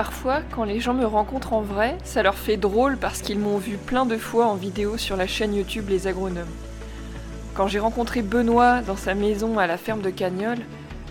[0.00, 3.58] parfois, quand les gens me rencontrent en vrai, ça leur fait drôle parce qu'ils m'ont
[3.58, 6.48] vu plein de fois en vidéo sur la chaîne YouTube Les Agronomes.
[7.52, 10.56] Quand j'ai rencontré Benoît dans sa maison à la ferme de Cagnol,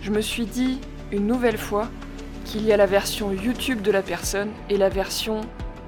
[0.02, 0.80] je me suis dit,
[1.12, 1.86] une nouvelle fois,
[2.44, 5.42] qu'il y a la version YouTube de la personne et la version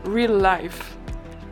[0.04, 0.96] Real Life.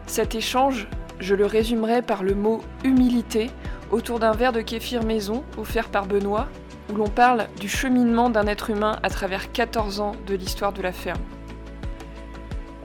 [0.06, 0.86] Cet échange,
[1.18, 3.50] je le résumerai par le mot humilité
[3.90, 6.46] autour d'un verre de kéfir maison offert par Benoît,
[6.92, 10.82] où l'on parle du cheminement d'un être humain à travers 14 ans de l'histoire de
[10.82, 11.18] la ferme.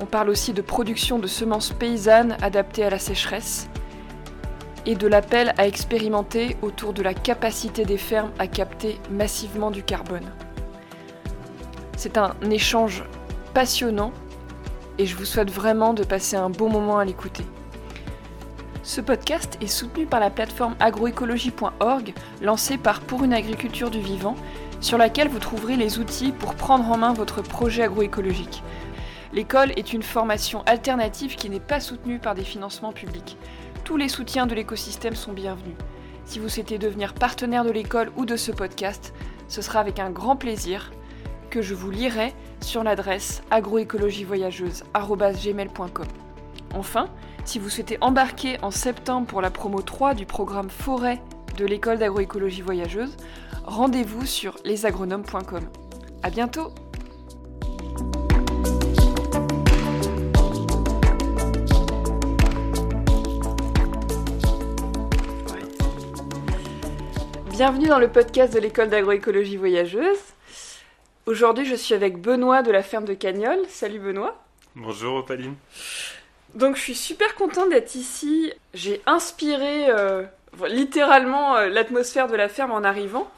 [0.02, 3.70] On parle aussi de production de semences paysannes adaptées à la sécheresse
[4.86, 9.84] et de l'appel à expérimenter autour de la capacité des fermes à capter massivement du
[9.84, 10.32] carbone.
[11.98, 13.04] C'est un échange
[13.54, 14.12] passionnant
[14.98, 17.46] et je vous souhaite vraiment de passer un bon moment à l'écouter.
[18.84, 24.36] Ce podcast est soutenu par la plateforme agroécologie.org lancée par Pour une agriculture du vivant,
[24.80, 28.62] sur laquelle vous trouverez les outils pour prendre en main votre projet agroécologique.
[29.36, 33.38] L'école est une formation alternative qui n'est pas soutenue par des financements publics.
[33.84, 35.76] Tous les soutiens de l'écosystème sont bienvenus.
[36.24, 39.14] Si vous souhaitez devenir partenaire de l'école ou de ce podcast,
[39.50, 40.94] ce sera avec un grand plaisir
[41.50, 46.08] que je vous lirai sur l'adresse agroécologievoyageuse.gmail.com.
[46.74, 47.10] Enfin,
[47.44, 51.22] si vous souhaitez embarquer en septembre pour la promo 3 du programme Forêt
[51.58, 53.18] de l'école d'agroécologie voyageuse,
[53.66, 55.68] rendez-vous sur lesagronomes.com.
[56.24, 56.74] A bientôt
[67.56, 70.20] Bienvenue dans le podcast de l'école d'agroécologie voyageuse.
[71.26, 73.60] Aujourd'hui, je suis avec Benoît de la ferme de Cagnol.
[73.70, 74.44] Salut Benoît.
[74.76, 75.56] Bonjour Opaline.
[76.54, 78.52] Donc je suis super contente d'être ici.
[78.74, 80.24] J'ai inspiré euh,
[80.68, 83.32] littéralement euh, l'atmosphère de la ferme en arrivant.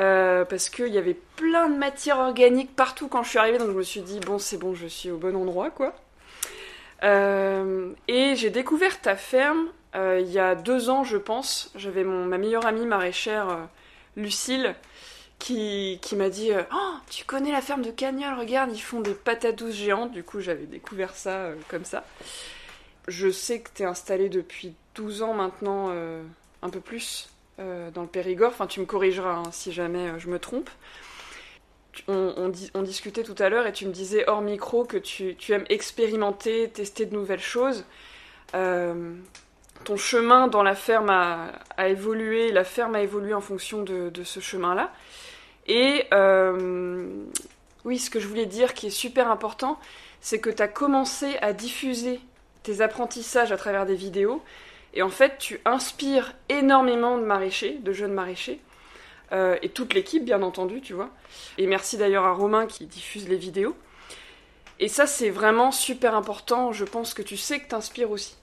[0.00, 3.68] Euh, parce qu'il y avait plein de matière organique partout quand je suis arrivée, donc
[3.68, 5.94] je me suis dit, bon, c'est bon, je suis au bon endroit, quoi.
[7.04, 11.70] et j'ai découvert ta ferme il y a deux ans, je pense.
[11.76, 13.68] J'avais ma meilleure amie maraîchère,
[14.16, 14.74] Lucille,
[15.38, 19.56] qui, m'a dit Oh, tu connais la ferme de Cagnol, regarde, ils font des patates
[19.56, 20.12] douces géantes.
[20.12, 22.04] Du coup, j'avais découvert ça euh, comme ça.
[23.08, 26.22] Je sais que tu es installé depuis 12 ans maintenant, euh,
[26.62, 27.28] un peu plus,
[27.60, 28.52] euh, dans le Périgord.
[28.52, 30.70] Enfin, tu me corrigeras hein, si jamais je me trompe.
[32.08, 32.48] On,
[32.82, 37.06] discutait tout à l'heure et tu me disais hors micro que tu, aimes expérimenter, tester
[37.06, 37.84] de nouvelles choses.
[39.84, 44.40] Ton chemin dans la ferme a, évolué, la ferme a évolué en fonction de ce
[44.40, 44.92] chemin-là.
[45.66, 47.06] Et euh,
[47.84, 49.78] oui, ce que je voulais dire qui est super important,
[50.20, 52.20] c'est que tu as commencé à diffuser
[52.62, 54.42] tes apprentissages à travers des vidéos.
[54.94, 58.60] Et en fait, tu inspires énormément de maraîchers, de jeunes maraîchers.
[59.32, 61.10] Euh, et toute l'équipe, bien entendu, tu vois.
[61.58, 63.76] Et merci d'ailleurs à Romain qui diffuse les vidéos.
[64.80, 66.72] Et ça, c'est vraiment super important.
[66.72, 68.36] Je pense que tu sais que tu inspires aussi.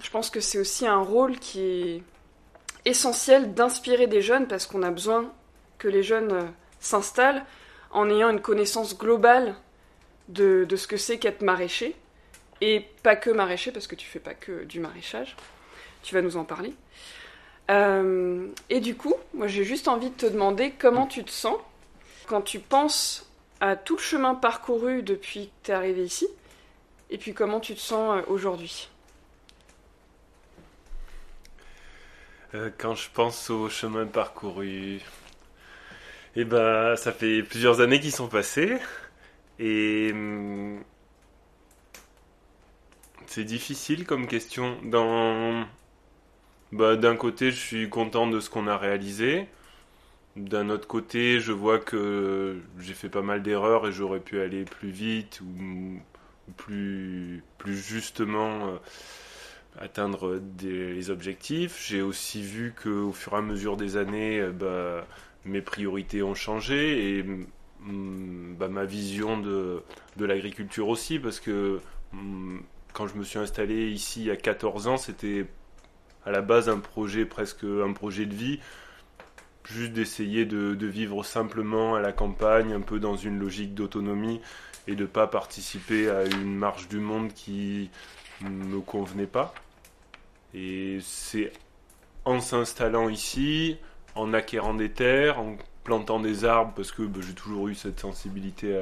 [0.00, 2.02] Je pense que c'est aussi un rôle qui est
[2.84, 5.32] essentiel d'inspirer des jeunes parce qu'on a besoin
[5.78, 6.46] que les jeunes euh,
[6.80, 7.44] s'installent
[7.90, 9.54] en ayant une connaissance globale
[10.28, 11.94] de, ce que c'est qu'être maraîcher.
[12.60, 15.36] Et pas que maraîcher, parce que tu fais pas que du maraîchage.
[16.02, 16.74] Tu vas nous en parler.
[17.70, 21.56] Euh, et du coup, moi j'ai juste envie de te demander comment tu te sens
[22.26, 23.30] quand tu penses
[23.60, 26.26] à tout le chemin parcouru depuis que tu es arrivé ici,
[27.10, 28.22] et puis comment tu te sens
[32.54, 35.00] euh, quand je pense au chemin parcouru,
[36.36, 38.78] eh ben, ça fait plusieurs années qui sont passées.
[39.58, 40.10] Et.
[40.12, 40.82] Hum,
[43.26, 44.76] c'est difficile comme question.
[46.72, 49.46] Bah, d'un côté, je suis content de ce qu'on a réalisé.
[50.36, 54.64] D'un autre côté, je vois que j'ai fait pas mal d'erreurs et j'aurais pu aller
[54.64, 55.98] plus vite ou
[56.56, 58.76] plus, plus justement euh,
[59.78, 61.84] atteindre des, les objectifs.
[61.86, 65.06] J'ai aussi vu qu'au fur et à mesure des années, euh, bah,
[65.44, 69.82] mes priorités ont changé et mm, bah, ma vision de,
[70.16, 71.80] de l'agriculture aussi, parce que
[72.12, 72.58] mm,
[72.92, 75.46] quand je me suis installé ici a 14 ans, c'était
[76.24, 78.60] à la base un projet presque un projet de vie,
[79.64, 84.40] juste d'essayer de, de, vivre simplement à la campagne, un peu dans une logique d'autonomie
[84.86, 87.90] et de pas participer à une marche du monde qui
[88.48, 89.54] me convenait pas.
[90.54, 91.52] Et c'est
[92.24, 93.78] en s'installant ici,
[94.14, 98.00] en acquérant des terres, en plantant des arbres, parce que bah, j'ai toujours eu cette
[98.00, 98.76] sensibilité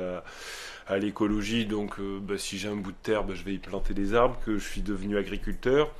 [0.87, 3.59] à, l'écologie, donc euh, bah, si j'ai un bout de terre, bah, je vais y
[3.59, 5.93] planter des arbres, que je suis devenu agriculteur.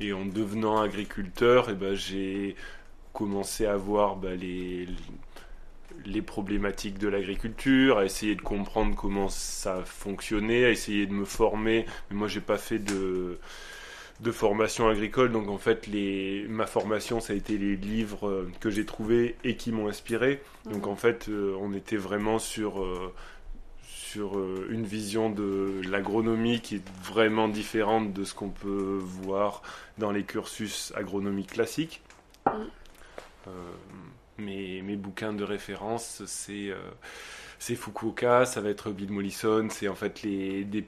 [0.00, 2.54] Et en devenant agriculteur, eh ben, j'ai
[3.12, 4.86] commencé à voir les
[6.22, 11.86] problématiques de l'agriculture, à essayer de comprendre comment ça fonctionnait, à essayer de me former.
[12.10, 13.38] Mais moi, j'ai pas fait de
[14.20, 15.30] de formation agricole.
[15.32, 19.36] Donc en fait, les, ma formation, ça a été les livres euh, que j'ai trouvés
[19.44, 20.42] et qui m'ont inspiré.
[20.70, 20.92] Donc Mhm.
[20.92, 23.12] en fait, euh, on était vraiment sur, euh,
[23.82, 29.62] sur euh, une vision de l'agronomie qui est vraiment différente de ce qu'on peut voir
[29.98, 32.02] dans les cursus agronomiques classiques.
[34.38, 36.70] Mes, mes bouquins de référence, c'est...
[36.70, 36.78] euh,
[37.60, 40.84] c'est Fukuoka, ça va être Bill Mollison, c'est en fait les, des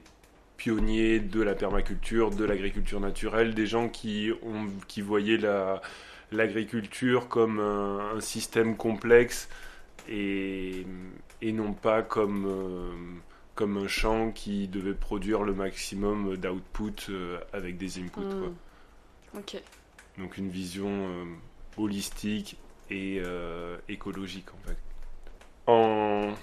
[0.55, 5.81] pionniers de la permaculture, de l'agriculture naturelle, des gens qui, ont, qui voyaient la,
[6.31, 9.49] l'agriculture comme un, un système complexe
[10.07, 10.85] et,
[11.41, 12.93] et non pas comme, euh,
[13.55, 18.11] comme un champ qui devait produire le maximum d'output euh, avec des inputs.
[18.11, 18.23] quoi.
[18.23, 19.39] Hmm.
[19.39, 19.61] Ok.
[20.19, 21.25] Donc une vision euh,
[21.75, 22.57] holistique
[22.91, 24.77] et euh, écologique en fait.
[25.67, 26.33] En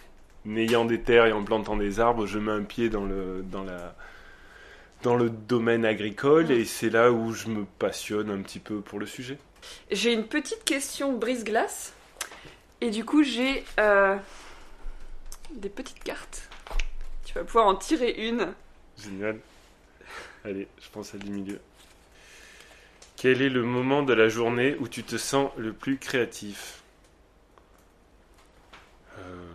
[0.57, 3.63] ayant des terres et en plantant des arbres, je mets un pied dans le, dans
[3.63, 3.95] la,
[5.03, 8.99] dans le domaine agricole et c'est là où je me passionne un petit peu pour
[8.99, 9.39] le sujet.
[9.91, 11.93] J'ai une petite question brise-glace.
[12.81, 14.17] Et du coup, j'ai euh,
[15.53, 16.49] des petites cartes.
[17.25, 18.55] Tu vas pouvoir en tirer une.
[18.97, 19.41] Génial.
[20.45, 21.61] Allez, je pense à du milieu.
[23.21, 26.83] Quel est le moment de la journée où tu te sens le plus créatif?
[29.19, 29.51] Euh,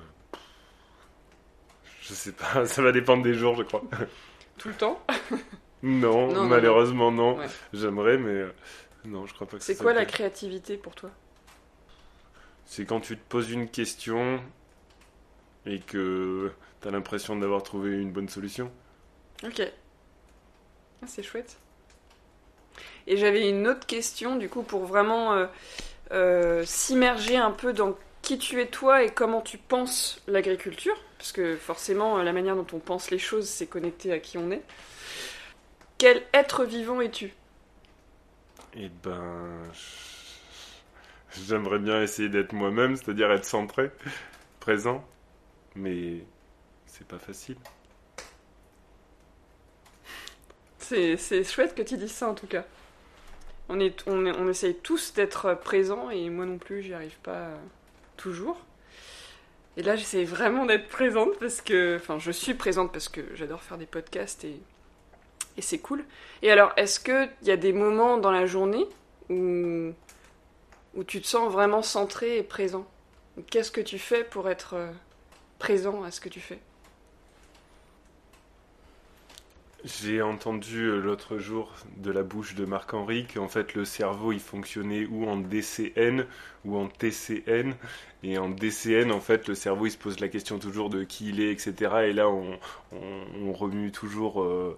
[2.02, 3.84] Je sais pas, ça va dépendre des jours, je crois.
[4.58, 5.02] Tout le temps?
[5.82, 7.38] Non, malheureusement non.
[7.38, 7.48] Ouais.
[7.72, 8.54] J'aimerais, mais euh,
[9.06, 11.10] non, je crois pas que C'est quoi la créativité pour toi?
[12.66, 14.42] C'est quand tu te poses une question
[15.66, 16.52] et que
[16.82, 18.70] t'as l'impression d'avoir trouvé une bonne solution.
[19.46, 19.62] Ok.
[21.02, 21.58] Ah, c'est chouette.
[23.08, 25.46] Et j'avais une autre question, du coup, pour vraiment euh,
[26.12, 30.96] euh, s'immerger un peu dans qui tu es toi et comment tu penses l'agriculture.
[31.18, 34.38] Parce que forcément, euh, la manière dont on pense les choses, c'est connecté à qui
[34.38, 34.64] on est.
[35.98, 37.34] Quel être vivant es-tu?
[38.76, 39.62] Et ben,
[41.48, 43.92] j'aimerais bien essayer d'être moi-même, c'est-à-dire être centré,
[44.60, 45.06] présent,
[45.76, 46.26] mais
[46.88, 47.58] c'est pas facile.
[50.80, 52.66] C'est chouette que tu dises ça en tout cas.
[54.08, 57.56] On, essaye tous d'être présents et moi non plus, j'y arrive pas euh,
[58.18, 58.58] toujours.
[59.78, 61.96] Et là, j'essaie vraiment d'être présente parce que.
[61.96, 64.60] Enfin, je suis présente parce que j'adore faire des podcasts et,
[65.58, 66.04] et c'est cool.
[66.42, 68.86] Et alors, est-ce qu'il y a des moments dans la journée
[69.30, 69.92] où,
[70.94, 72.86] où tu te sens vraiment centré et présent?
[73.50, 74.92] Qu'est-ce que tu fais pour être euh,
[75.58, 76.60] présent à ce que tu fais?
[79.86, 84.40] J'ai entendu euh, l'autre jour de la bouche de Marc-Henri qu'en fait le cerveau il
[84.40, 86.26] fonctionnait ou en DCN
[86.64, 87.74] ou en TCN.
[88.24, 91.28] Et en DCN, en fait, le cerveau il se pose la question toujours de qui
[91.30, 91.92] il est, etc.
[92.08, 92.58] Et là on,
[92.94, 94.42] on, on remue toujours.
[94.44, 94.78] euh,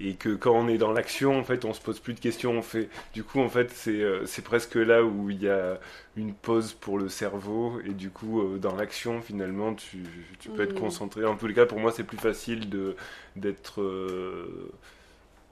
[0.00, 2.52] et que quand on est dans l'action, en fait, on se pose plus de questions.
[2.52, 5.78] On fait, du coup, en fait, c'est euh, c'est presque là où il y a
[6.16, 7.80] une pause pour le cerveau.
[7.84, 10.04] Et du coup, euh, dans l'action, finalement, tu,
[10.40, 10.74] tu peux être Mhm.
[10.74, 11.24] concentré.
[11.24, 12.96] En tous les cas, pour moi, c'est plus facile de
[13.36, 14.70] d'être euh,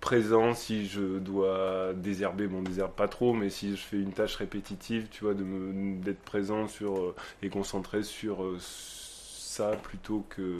[0.00, 2.46] présent si je dois désherber.
[2.48, 6.66] Bon, désherbe pas trop, mais si je fais une tâche répétitive, tu vois, d'être présent
[6.68, 10.56] sur et concentré sur ça plutôt que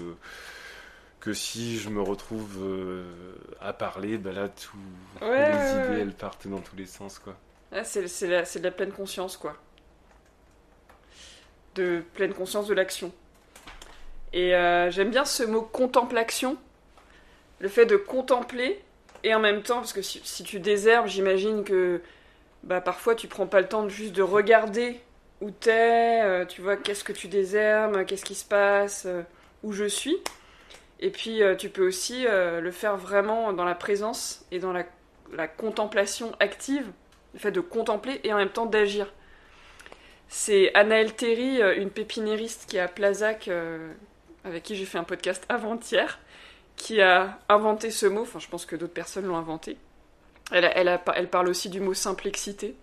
[1.23, 3.05] que si je me retrouve euh,
[3.61, 4.77] à parler, ben là, tout,
[5.21, 6.01] Ouais, les ouais, idées, ouais.
[6.01, 7.37] elles partent dans tous les sens, quoi.
[7.71, 9.57] Ah, c'est de la pleine conscience, quoi.
[11.77, 13.13] De pleine conscience de l'action.
[14.33, 16.57] Et euh, j'aime bien ce mot contemplation.
[17.61, 18.83] Le fait de contempler,
[19.23, 22.03] et en même temps, parce que si, si tu désherbes, j'imagine que
[22.65, 25.01] bah, parfois tu prends pas le temps de juste de regarder
[25.41, 29.07] où t'es, euh, tu vois, qu'est-ce que tu désherbes, qu'est-ce qui se passe,
[29.63, 30.17] où je suis.
[31.03, 34.73] Et puis euh, tu peux aussi euh, le faire vraiment dans la présence et dans
[34.73, 34.85] la,
[35.33, 36.87] la contemplation active
[37.35, 39.13] le fait de contempler et en même temps d'agir.
[40.29, 43.51] C'est Anaël Terry, euh, une pépiniériste qui est à Plazac,
[44.45, 46.21] avec qui j'ai fait un podcast avant-hier,
[46.77, 48.23] qui a inventé ce mot.
[48.23, 49.77] Enfin, je pense que d'autres personnes l'ont inventé.
[50.53, 52.77] Elle, parle aussi du mot simplexité.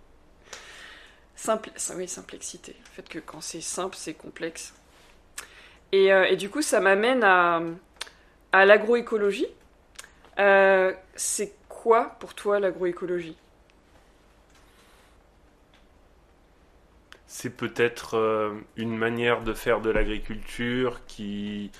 [1.36, 2.76] Simple, oui, simplexité.
[2.78, 4.74] Le fait que quand c'est simple, c'est complexe.
[5.92, 7.62] Et du coup, ça m'amène à,
[8.51, 9.48] à l'agroécologie.
[10.39, 13.38] Euh, c'est quoi pour toi l'agroécologie?
[17.27, 21.72] C'est peut-être euh, une manière de faire de l'agriculture qui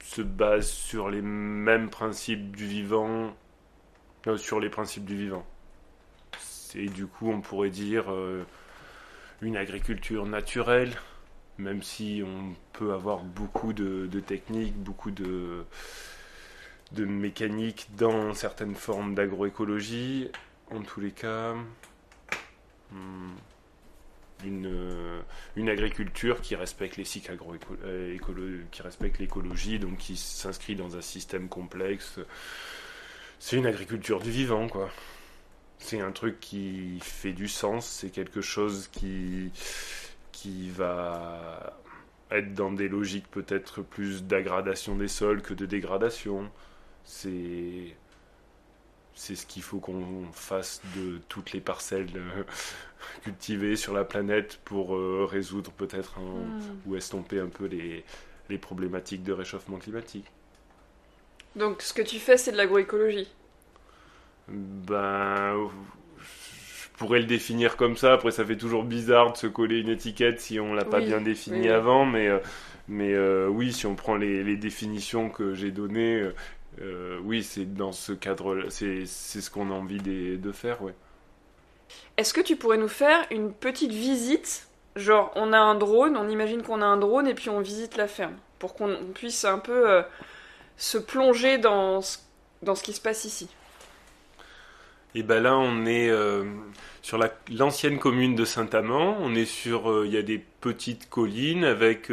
[0.00, 3.34] se base sur les mêmes principes du vivant,
[4.36, 5.44] sur les principes du vivant.
[6.74, 8.44] Et du coup, on pourrait dire euh,
[9.42, 10.92] une agriculture naturelle,
[11.58, 15.64] même si on peut avoir beaucoup de, techniques, beaucoup de,
[16.92, 20.30] de mécanique dans certaines formes d'agroécologie,
[20.70, 21.54] en tous les cas,
[22.90, 23.34] hmm,
[24.44, 25.22] une,
[25.56, 27.38] une agriculture qui respecte les cycles
[27.84, 28.18] euh,
[28.70, 32.18] qui respecte l'écologie, donc qui s'inscrit dans un système complexe.
[33.38, 34.90] C'est une agriculture du vivant, quoi.
[35.78, 39.50] C'est un truc qui fait du sens, c'est quelque chose qui,
[40.44, 41.72] qui va
[42.30, 46.50] être dans des logiques peut-être plus d'aggradation des sols que de dégradation.
[47.02, 47.96] C'est
[49.14, 52.42] c'est ce qu'il faut qu'on fasse de toutes les parcelles euh,
[53.22, 56.80] cultivées sur la planète pour euh, résoudre peut-être hmm.
[56.84, 58.04] ou estomper un peu les,
[58.50, 60.26] les problématiques de réchauffement climatique.
[61.56, 63.32] Donc ce que tu fais, c'est de l'agroécologie?
[64.48, 65.70] Ben,
[66.96, 68.12] pourrais le définir comme ça.
[68.12, 71.20] Après, ça fait toujours bizarre de se coller une étiquette si on l'a pas bien
[71.20, 72.38] défini avant, mais euh,
[72.86, 73.16] mais
[73.48, 76.30] oui, si on prend les, les définitions que j'ai données,
[76.80, 80.94] euh, oui, c'est dans ce cadre, c'est ce qu'on a envie de, faire, ouais.
[82.16, 84.68] Est-ce que tu pourrais nous faire une petite visite?
[84.96, 87.96] Genre, on a un drone, on imagine qu'on a un drone et puis on visite
[87.96, 90.02] la ferme pour qu'on puisse un peu euh,
[90.76, 92.18] se plonger dans ce,
[92.62, 93.48] dans ce qui se passe ici.
[95.14, 96.44] Et ben là, on est euh,
[97.02, 97.18] sur
[97.50, 99.16] l'ancienne commune de Saint-Amand.
[99.20, 102.10] On est sur, il y a des petites collines avec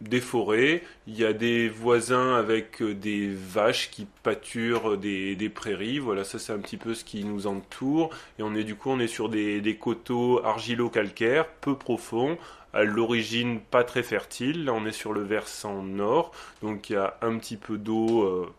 [0.00, 5.98] des forêts, il y a des voisins avec euh, des vaches qui pâturent des, prairies,
[5.98, 8.90] voilà ça c'est un petit peu ce qui nous entoure, et on est du coup
[8.90, 12.36] on est sur des, coteaux argilo-calcaires, peu profonds,
[12.74, 16.32] à l'origine pas très fertiles, là on est sur le versant nord,
[16.62, 18.52] donc il y a un petit peu d'eau euh,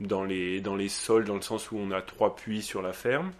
[0.00, 2.92] dans, les, dans les sols, dans le sens où on a trois puits sur la
[2.92, 3.32] ferme.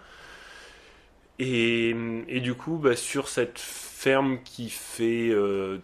[1.38, 1.94] Et,
[2.42, 5.78] du coup, bah, sur cette ferme qui fait euh,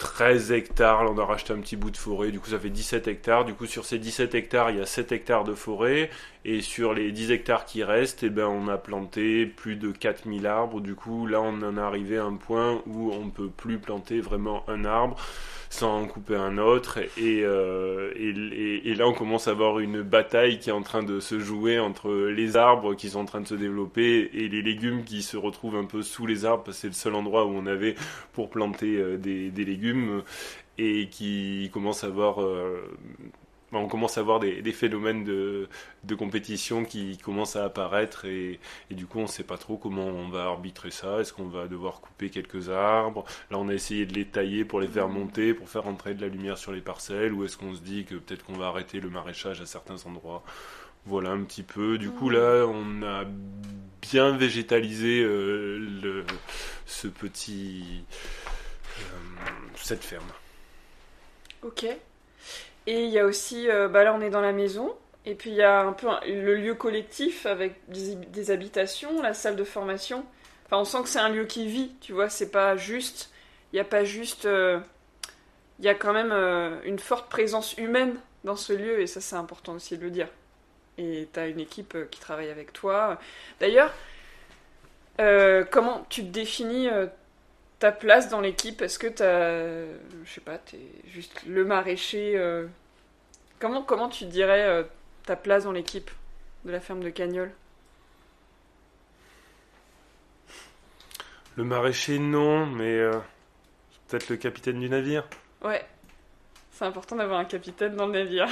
[0.00, 2.70] 13 hectares, là on a racheté un petit bout de forêt, du coup ça fait
[2.70, 6.08] 17 hectares, du coup sur ces 17 hectares il y a 7 hectares de forêt,
[6.46, 10.46] et sur les 10 hectares qui restent, eh ben, on a planté plus de 4000
[10.46, 13.50] arbres, du coup là on en est arrivé à un point où on ne peut
[13.50, 15.18] plus planter vraiment un arbre,
[15.70, 16.98] sans en couper un autre.
[17.18, 21.20] Euh, et, et, là, on commence à avoir une bataille qui est en train de
[21.20, 25.04] se jouer entre les arbres qui sont en train de se développer et les légumes
[25.04, 27.50] qui se retrouvent un peu sous les arbres, parce que c'est le seul endroit où
[27.50, 27.94] on avait
[28.32, 30.22] pour planter euh, des, des légumes
[30.76, 32.82] et qui commence à avoir euh,
[33.78, 35.68] on commence à voir des, phénomènes de,
[36.18, 38.58] compétition qui commencent à apparaître et,
[38.90, 41.20] du coup on ne sait pas trop comment on va arbitrer ça.
[41.20, 43.24] Est-ce qu'on va devoir couper quelques arbres?
[43.50, 46.20] Là on a essayé de les tailler pour les faire monter, pour faire entrer de
[46.20, 49.00] la lumière sur les parcelles ou est-ce qu'on se dit que peut-être qu'on va arrêter
[49.00, 50.42] le maraîchage à certains endroits?
[51.06, 51.98] Voilà un petit peu.
[51.98, 53.24] Du coup là on a
[54.02, 56.24] bien végétalisé euh,
[56.86, 58.04] ce petit...
[58.98, 59.46] Euh,
[59.76, 60.26] cette ferme.
[61.62, 61.86] Ok.
[62.90, 64.92] Et il y a aussi, euh, bah là on est dans la maison,
[65.24, 69.54] et puis il y a un peu le lieu collectif avec des, habitations, la salle
[69.54, 70.26] de formation.
[70.66, 73.30] Enfin, on sent que c'est un lieu qui vit, tu vois, c'est pas juste,
[73.72, 74.80] il n'y a pas juste, euh,
[75.78, 79.20] il y a quand même euh, une forte présence humaine dans ce lieu, et ça
[79.20, 80.26] c'est important aussi de le dire.
[80.98, 83.20] Et tu as une équipe qui travaille avec toi.
[83.60, 83.94] D'ailleurs,
[85.70, 86.88] comment tu te définis
[87.80, 89.86] ta place dans l'équipe Est-ce que tu as,
[90.24, 92.66] je sais pas, tu es juste le maraîcher euh,
[93.58, 94.84] comment, comment tu dirais euh,
[95.24, 96.10] ta place dans l'équipe
[96.64, 97.50] de la ferme de Cagnol?
[101.56, 103.18] Le maraîcher, non, mais euh,
[104.08, 105.24] peut-être le capitaine du navire
[105.64, 105.84] Ouais,
[106.72, 108.48] c'est important d'avoir un capitaine dans le navire.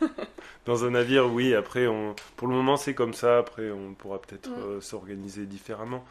[0.64, 2.16] dans un navire, oui, après, on...
[2.36, 4.80] pour le moment, c'est comme ça, après, on pourra peut-être mm.
[4.80, 6.04] s'organiser différemment.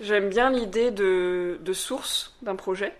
[0.00, 2.92] J'aime bien l'idée de, source d'un projet.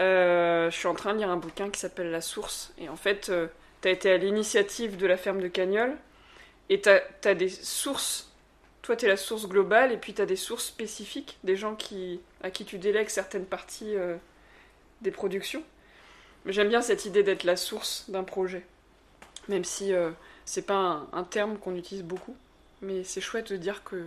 [0.00, 2.72] Euh, je suis en train de lire un bouquin qui s'appelle La Source.
[2.78, 3.48] Et en fait, euh,
[3.82, 5.94] tu as été à l'initiative de la ferme de Cagnol.
[6.70, 8.32] Et tu as, des sources.
[8.80, 9.92] Toi, tu es la source globale.
[9.92, 11.36] Et puis, tu as des sources spécifiques.
[11.44, 14.16] Des gens qui, à qui tu délègues certaines parties euh,
[15.02, 15.62] des productions.
[16.46, 18.64] J'aime bien cette idée d'être la source d'un projet.
[19.48, 19.92] Même si
[20.46, 22.36] c'est pas un terme qu'on utilise beaucoup.
[22.80, 24.06] Mais c'est chouette de dire que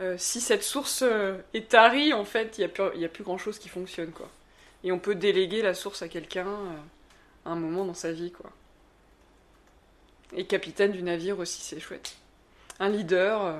[0.00, 3.58] euh, si cette source euh, est tarie, en fait, il n'y a, plus, grand chose
[3.58, 4.28] qui fonctionne, quoi.
[4.84, 6.76] Et on peut déléguer la source à quelqu'un euh,
[7.44, 8.50] à un moment dans sa vie, quoi.
[10.36, 12.16] Et capitaine du navire aussi, c'est chouette.
[12.78, 13.56] Un leader.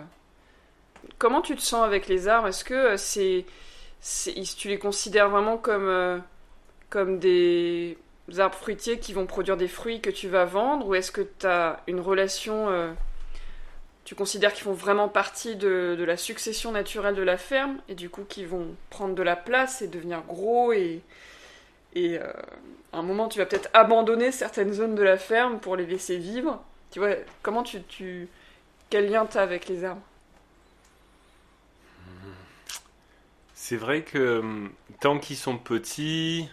[1.16, 3.44] Comment tu te sens avec les arbres Est-ce que c'est,
[4.56, 6.22] tu les considères vraiment comme,
[6.90, 7.96] comme des
[8.36, 10.86] arbres fruitiers qui vont produire des fruits que tu vas vendre?
[10.86, 12.94] Ou est-ce que tu as une relation
[14.08, 18.08] tu considères qu'ils font vraiment partie de, la succession naturelle de la ferme et du
[18.08, 21.02] coup qui vont prendre de la place et devenir gros et,
[21.94, 22.32] euh,
[22.94, 26.16] à un moment tu vas peut-être abandonner certaines zones de la ferme pour les laisser
[26.16, 26.64] vivre.
[26.90, 28.28] Tu vois, comment tu...
[28.88, 30.00] quel lien tu as avec les arbres?
[33.52, 36.48] C'est vrai que hum, tant qu'ils sont petits,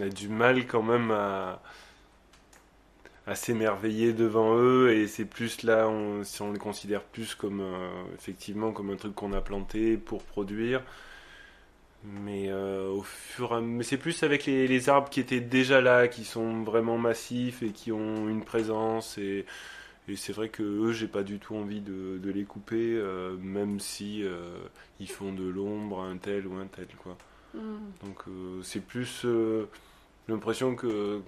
[0.00, 1.60] on a du mal quand même à,
[3.26, 5.88] à s'émerveiller devant eux et c'est plus là
[6.24, 10.24] si on les considère plus comme euh, effectivement comme un truc qu'on a planté pour
[10.24, 10.82] produire
[12.04, 16.08] mais euh, au fur mais c'est plus avec les, les, arbres qui étaient déjà là
[16.08, 19.46] qui sont vraiment massifs et qui ont une présence et
[20.08, 23.36] et c'est vrai que eux, j'ai pas du tout envie de, de les couper, euh,
[23.40, 24.24] même si
[24.98, 27.16] ils font de l'ombre, un tel ou un tel, quoi.
[27.54, 27.76] Mm.
[28.02, 28.24] Donc
[28.64, 29.24] c'est plus
[30.26, 31.22] l'impression que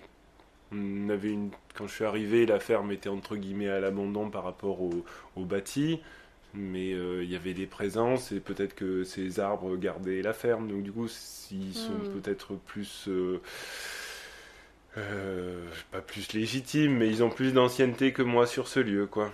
[0.72, 4.44] on avait une, quand je suis arrivé, la ferme était entre guillemets à l'abandon par
[4.44, 5.04] rapport au,
[5.36, 6.00] au bâti,
[6.52, 10.82] mais il y avait des présences et peut-être que ces arbres gardaient la ferme, donc
[10.82, 11.08] du coup,
[11.50, 12.20] ils sont mm.
[12.20, 13.08] peut-être plus
[14.96, 19.32] euh, pas plus légitimes, mais ils ont plus d'ancienneté que moi sur ce lieu, quoi.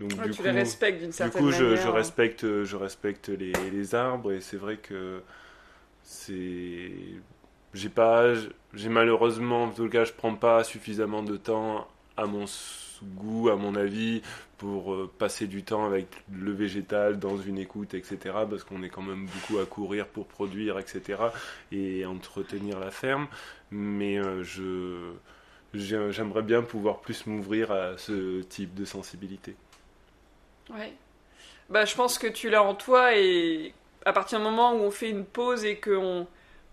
[0.00, 1.58] Donc, du tu coup, les respectes d'une certaine manière.
[1.58, 5.22] Du coup, je, je, respecte, je respecte les, les arbres et c'est vrai que
[6.02, 6.90] c'est.
[7.74, 8.34] J'ai pas.
[8.74, 12.44] J'ai malheureusement, en tout cas, je prends pas suffisamment de temps à mon
[13.02, 14.22] goût, à mon avis,
[14.58, 18.18] pour euh, passer du temps avec le végétal dans une écoute, etc.
[18.48, 21.22] Parce qu'on est quand même beaucoup à courir pour produire, etc.
[21.72, 23.28] et entretenir la ferme.
[23.70, 25.12] Mais euh, je
[25.74, 29.54] j'aimerais bien pouvoir plus m'ouvrir à ce type de sensibilité.
[30.70, 30.92] Ouais.
[31.68, 34.90] Bah, je pense que tu l'as en toi et à partir du moment où on
[34.90, 36.26] fait une pause et qu'on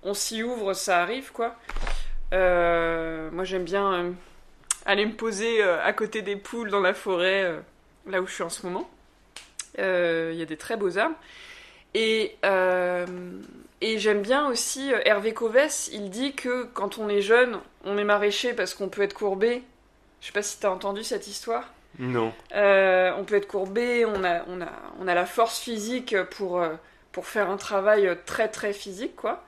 [0.03, 1.55] on, s'y ouvre, ça arrive, quoi.
[2.33, 4.13] Euh, moi, j'aime bien
[4.85, 7.59] aller me poser euh, à côté des poules dans la forêt, euh,
[8.07, 8.89] là où je suis en ce moment.
[9.79, 11.15] Euh, il y a des très beaux arbres.
[11.93, 12.35] Et,
[13.81, 18.03] et j'aime bien aussi Hervé Covès, il dit que quand on est jeune, on est
[18.03, 19.63] maraîcher parce qu'on peut être courbé.
[20.19, 21.71] Je sais pas si tu as entendu cette histoire.
[21.97, 22.33] Non.
[22.53, 26.61] on peut être courbé, on a, on, a, on a la force physique pour,
[27.13, 29.45] pour faire un travail très très physique, quoi.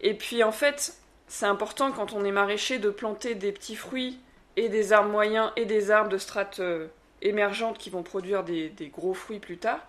[0.00, 0.96] Et puis en fait,
[1.34, 4.20] c'est important quand on est maraîcher de planter des petits fruits
[4.54, 6.86] et des arbres moyens et des arbres de strates euh,
[7.22, 9.80] émergentes qui vont produire des, gros fruits plus tard.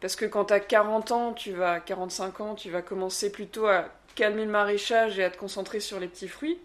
[0.00, 3.68] Parce que quand tu as 40 ans, tu vas 45 ans, tu vas commencer plutôt
[3.68, 3.84] à
[4.16, 6.58] calmer le maraîchage et à te concentrer sur les petits fruits.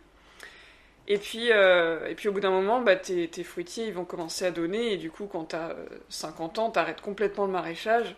[1.07, 4.93] Et puis, euh, au bout d'un moment, bah, tes, fruitiers ils vont commencer à donner.
[4.93, 5.75] Et du coup, quand tu as
[6.09, 8.15] 50 ans, tu arrêtes complètement le maraîchage.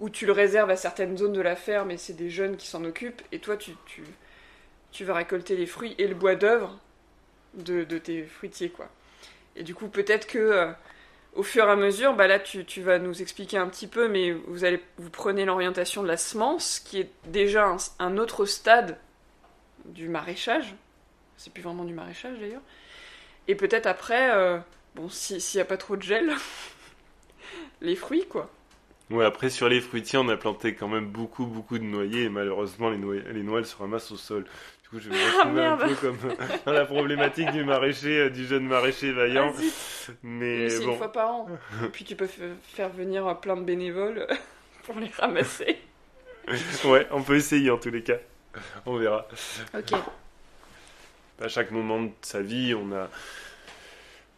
[0.00, 2.66] Ou tu le réserves à certaines zones de la ferme et c'est des jeunes qui
[2.66, 3.22] s'en occupent.
[3.30, 3.76] Et toi, tu,
[4.92, 6.78] tu vas récolter les fruits et le bois d'œuvre
[7.54, 8.88] de, tes fruitiers, quoi.
[9.56, 10.72] Et du coup, peut-être que euh,
[11.34, 14.32] au fur et à mesure, bah là, tu, vas nous expliquer un petit peu, mais
[14.32, 18.98] vous allez vous prenez l'orientation de la semence, qui est déjà un, autre stade
[19.86, 20.74] du maraîchage.
[21.36, 22.62] C'est plus vraiment du maraîchage d'ailleurs.
[23.48, 24.58] Et peut-être après, euh,
[24.94, 26.32] bon, s'il n'y a pas trop de gel,
[27.80, 28.50] les fruits, quoi.
[29.10, 32.28] Ouais, après sur les fruitiers, on a planté quand même beaucoup, beaucoup de noyers et
[32.30, 34.46] malheureusement les, noyers, les noix elles se ramassent au sol
[34.98, 36.18] je vais me retrouver un peu comme
[36.66, 39.52] dans la problématique du maraîcher, euh, du jeune maraîcher vaillant.
[39.56, 41.48] Ah, Mais c'est une fois par an.
[41.84, 42.28] Et puis tu peux
[42.62, 44.26] faire venir plein de bénévoles
[44.84, 45.78] pour les ramasser.
[46.84, 48.18] ouais, on peut essayer en tous les cas.
[48.86, 49.26] On verra.
[49.74, 49.92] Ok.
[51.40, 53.08] À chaque moment de sa vie, on a,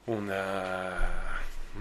[0.06, 0.92] on a,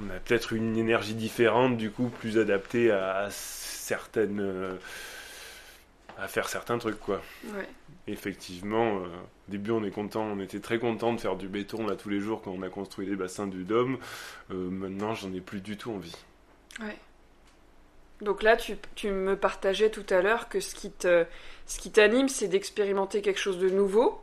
[0.02, 4.74] on a peut-être une énergie différente, du coup, plus adaptée à certaines, euh,
[6.24, 7.22] à faire certains trucs, quoi.
[7.54, 7.68] Ouais
[8.08, 9.08] effectivement, euh,
[9.48, 12.10] au début on est content, on était très content de faire du béton là tous
[12.10, 13.98] les jours quand on a construit les bassins du Dôme.
[14.52, 16.16] Euh, maintenant j'en ai plus du tout envie.
[16.82, 16.98] Ouais.
[18.22, 21.26] Donc là tu, tu me partageais tout à l'heure que ce qui te,
[21.66, 24.22] ce qui t'anime c'est d'expérimenter quelque chose de nouveau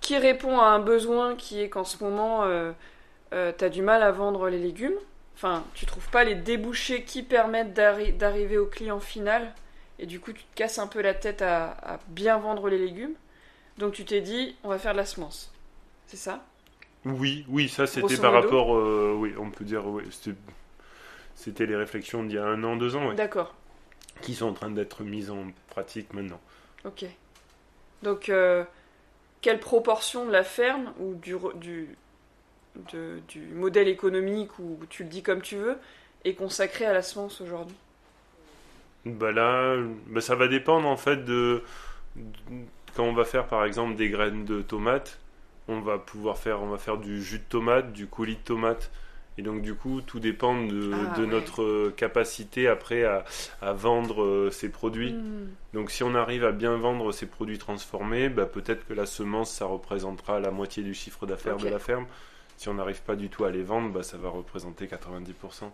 [0.00, 2.72] qui répond à un besoin qui est qu'en ce moment euh,
[3.30, 4.96] tu as du mal à vendre les légumes.
[5.34, 9.52] Enfin, tu trouves pas les débouchés qui permettent d'arriver au client final
[9.98, 13.14] et du coup tu te casses un peu la tête à, bien vendre les légumes.
[13.78, 15.52] Donc tu t'es dit, on va faire de la semence.
[16.06, 16.44] C'est ça?
[17.04, 20.04] Oui, oui, ça c'était par rapport, euh, oui, on peut dire, oui,
[21.34, 23.54] c'était les réflexions d'il y a un an, deux ans, D'accord.
[24.22, 26.40] Qui sont en train d'être mises en pratique maintenant.
[26.84, 27.04] Ok.
[28.02, 28.64] Donc, euh,
[29.42, 31.96] quelle proportion de la ferme ou du, du,
[33.28, 35.78] du modèle économique, ou tu le dis comme tu veux,
[36.24, 37.76] est consacrée à la semence aujourd'hui?
[39.06, 39.76] Bah là,
[40.08, 41.62] bah ça va dépendre en fait de,
[42.94, 45.18] quand on va faire par exemple des graines de tomates.
[45.68, 48.90] on va pouvoir faire, on va faire du jus de tomate, du coulis de tomate.
[49.38, 51.26] Et donc du coup, tout dépend de, Ah, de ouais.
[51.26, 53.24] notre capacité après à,
[53.60, 55.12] à vendre euh, ces produits.
[55.12, 55.48] Hmm.
[55.74, 59.50] Donc si on arrive à bien vendre ces produits transformés, bah, peut-être que la semence,
[59.50, 62.06] ça représentera la moitié du chiffre d'affaires de la ferme.
[62.56, 65.70] Si on n'arrive pas du tout à les vendre, bah, ça va représenter 90%.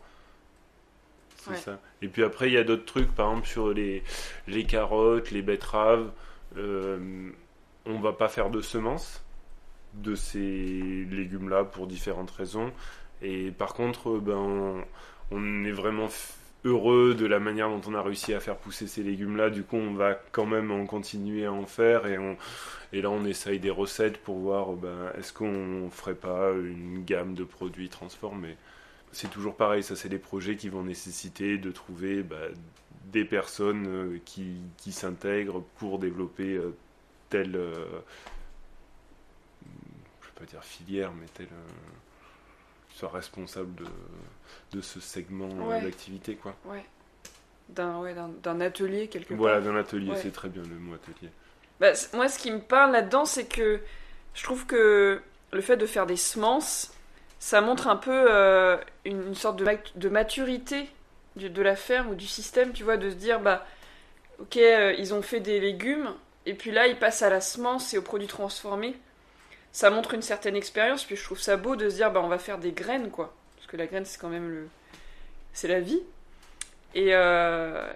[1.44, 1.56] C'est Ouais.
[1.56, 1.80] ça.
[2.02, 4.02] Et puis après, il y a d'autres trucs, par exemple sur les,
[4.46, 6.10] les carottes, les betteraves.
[6.56, 7.30] euh,
[7.86, 9.24] on va pas faire de semences
[9.94, 10.38] de ces
[11.10, 12.72] légumes-là pour différentes raisons.
[13.22, 14.84] Et par contre, ben, on,
[15.32, 16.08] on est vraiment
[16.64, 19.50] heureux de la manière dont on a réussi à faire pousser ces légumes-là.
[19.50, 22.06] Du coup, on va quand même en continuer à en faire.
[22.06, 22.36] Et, on,
[22.92, 27.34] et là, on essaye des recettes pour voir ben, est-ce qu'on ferait pas une gamme
[27.34, 28.56] de produits transformés.
[29.12, 32.36] C'est toujours pareil, ça c'est des projets qui vont nécessiter de trouver bah,
[33.06, 36.74] des personnes euh, qui, qui s'intègrent pour développer euh,
[37.28, 37.84] telle, euh,
[40.22, 41.70] je vais pas dire filière, mais telle, euh,
[42.88, 43.84] qui soit responsable de,
[44.72, 45.82] de ce segment euh, Ouais.
[45.82, 46.34] d'activité.
[46.36, 46.54] quoi.
[46.64, 46.84] Ouais.
[47.68, 49.72] D'un ouais, d'un- d'un atelier quelque Voilà, part.
[49.72, 50.18] d'un atelier, Ouais.
[50.20, 51.30] c'est très bien le mot atelier.
[51.80, 53.80] Bah, moi, ce qui me parle là-dedans, c'est que
[54.34, 55.20] je trouve que
[55.52, 56.92] le fait de faire des semences,
[57.42, 60.88] ça montre un peu euh, une, sorte de, de maturité
[61.34, 63.66] de la ferme ou du système, tu vois, de se dire, bah,
[64.38, 66.14] ok, euh, ils ont fait des légumes,
[66.46, 68.94] et puis là, ils passent à la semence et aux produits transformés.
[69.72, 72.28] Ça montre une certaine expérience, puis je trouve ça beau de se dire, bah, on
[72.28, 73.34] va faire des graines, quoi.
[73.56, 74.68] Parce que la graine, c'est quand même le.
[75.52, 76.00] C'est la vie.
[76.94, 77.92] Et, euh,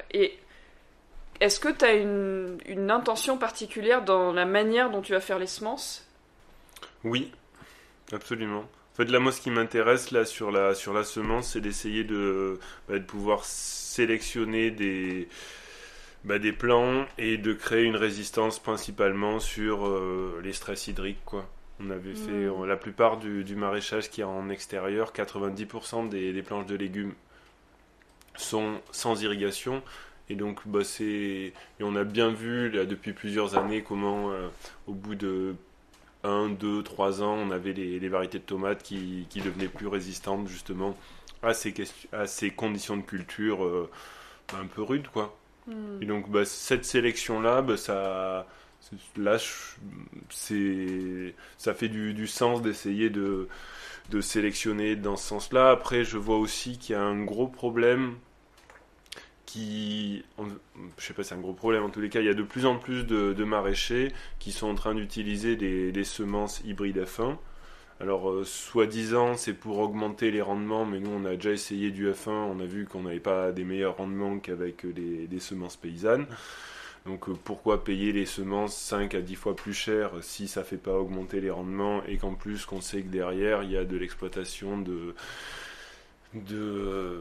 [1.38, 5.38] est-ce que tu as une, une intention particulière dans la manière dont tu vas faire
[5.38, 6.04] les semences?
[7.04, 7.30] Oui,
[8.11, 8.64] absolument.
[8.96, 12.02] En fait, là, moi, ce qui m'intéresse là sur la sur la semence, c'est d'essayer
[12.04, 15.28] de, bah, de pouvoir sélectionner des
[16.24, 21.48] bah, des plants et de créer une résistance principalement sur euh, les stress hydriques, quoi.
[21.80, 22.62] On avait fait Mm.
[22.62, 26.76] euh, la plupart du, du maraîchage qui est en extérieur, 90% des, des planches de
[26.76, 27.14] légumes
[28.37, 29.82] sont sans irrigation.
[30.28, 34.48] Et donc, bah, c'est, on a bien vu là, depuis plusieurs années comment, euh,
[34.87, 35.54] au bout de
[36.24, 39.87] 1, 2, 3 ans, on avait les, les variétés de tomates qui, qui devenaient plus
[39.87, 40.96] résistantes justement
[41.42, 41.74] à ces,
[42.12, 43.90] à ces conditions de culture euh,
[44.55, 45.09] un peu rudes.
[45.09, 45.37] Quoi.
[46.00, 48.46] Et donc bah, cette sélection-là, bah, ça,
[49.16, 49.37] là,
[51.59, 53.48] ça fait du, du sens d'essayer de,
[54.11, 55.70] de sélectionner dans ce sens-là.
[55.70, 58.14] Après, je vois aussi qu'il y a un gros problème
[59.46, 60.48] qui, en-
[60.98, 61.85] je sais pas, c'est un gros problème.
[61.85, 64.68] En tous les cas, il y a de plus en plus de, maraîchers qui sont
[64.68, 67.37] en train d'utiliser des, semences hybrides F1.
[68.00, 72.11] Alors, euh, soi-disant, c'est pour augmenter les rendements, mais nous, on a déjà essayé du
[72.11, 76.26] F1, on a vu qu'on n'avait pas des meilleurs rendements qu'avec des semences paysannes.
[77.06, 80.76] Donc, euh, pourquoi payer les semences 5 à 10 fois plus cher si ça fait
[80.76, 83.96] pas augmenter les rendements et qu'en plus, qu'on sait que derrière, il y a de
[83.96, 85.14] l'exploitation de
[86.53, 87.20] euh,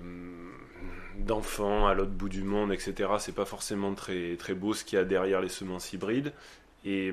[1.17, 3.10] d'enfants à l'autre bout du monde, etc.
[3.19, 6.34] C'est pas forcément très très beau ce qu'il y a derrière les semences hybrides.
[6.84, 7.12] Et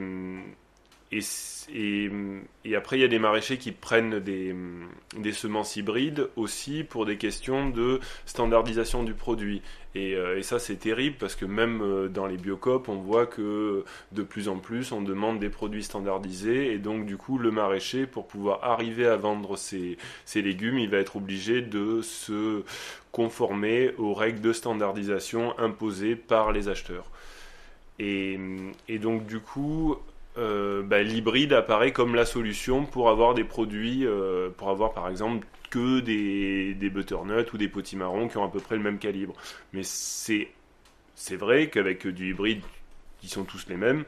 [2.74, 7.68] après, il y a des maraîchers qui prennent des semences hybrides aussi pour des questions
[7.68, 9.62] de standardisation du produit.
[9.94, 13.26] Et, euh, et ça, c'est terrible parce que même euh, dans les biocopes, on voit
[13.26, 16.72] que de plus en plus, on demande des produits standardisés.
[16.72, 19.98] Et donc, du coup, le maraîcher, pour pouvoir arriver à vendre ses,
[20.34, 22.62] légumes, il va être obligé de se
[23.10, 27.10] conformer aux règles de standardisation imposées par les acheteurs.
[27.98, 28.38] Et,
[28.98, 29.96] donc, du coup,
[30.38, 35.08] euh, bah, l'hybride apparaît comme la solution pour avoir des produits, euh, pour avoir par
[35.08, 38.98] exemple que des, des butternuts ou des potimarrons qui ont à peu près le même
[38.98, 39.34] calibre.
[39.72, 40.48] Mais c'est
[41.14, 42.62] c'est vrai qu'avec du hybride,
[43.22, 44.04] ils sont tous les mêmes,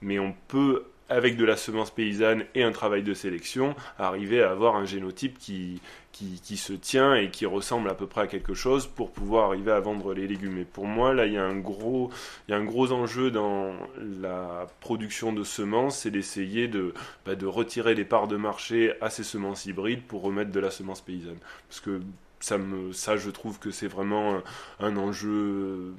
[0.00, 4.52] mais on peut, avec de la semence paysanne et un travail de sélection, arriver à
[4.52, 5.80] avoir un génotype qui,
[6.12, 9.72] qui, se tient et qui ressemble à peu près à quelque chose pour pouvoir arriver
[9.72, 10.58] à vendre les légumes.
[10.58, 12.10] Et pour moi, là, il y a un gros,
[12.46, 13.72] il y a un gros enjeu dans
[14.20, 16.92] la production de semences, c'est d'essayer de,
[17.24, 21.00] bah, retirer les parts de marché à ces semences hybrides pour remettre de la semence
[21.00, 21.38] paysanne.
[21.68, 22.00] Parce que
[22.40, 24.42] ça, me, ça je trouve que c'est vraiment
[24.80, 25.94] un enjeu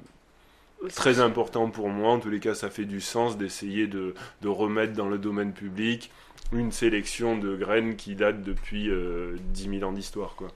[0.88, 2.12] très important pour moi.
[2.12, 5.52] En tous les cas, ça fait du sens d'essayer de, de remettre dans le domaine
[5.52, 6.10] public
[6.52, 10.34] une sélection de graines qui date depuis euh, 10 000 ans d'histoire.
[10.36, 10.48] quoi.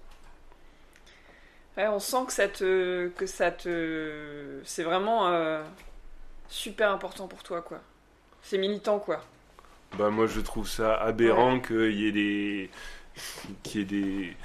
[1.76, 5.62] Ouais, on sent que ça te, que ça te, c'est vraiment euh,
[6.48, 7.80] super important pour toi, quoi.
[8.42, 9.22] C'est militant, quoi.
[9.96, 12.70] Bah, moi, je trouve ça aberrant qu'il y ait des,
[13.62, 14.36] qu'il y ait des,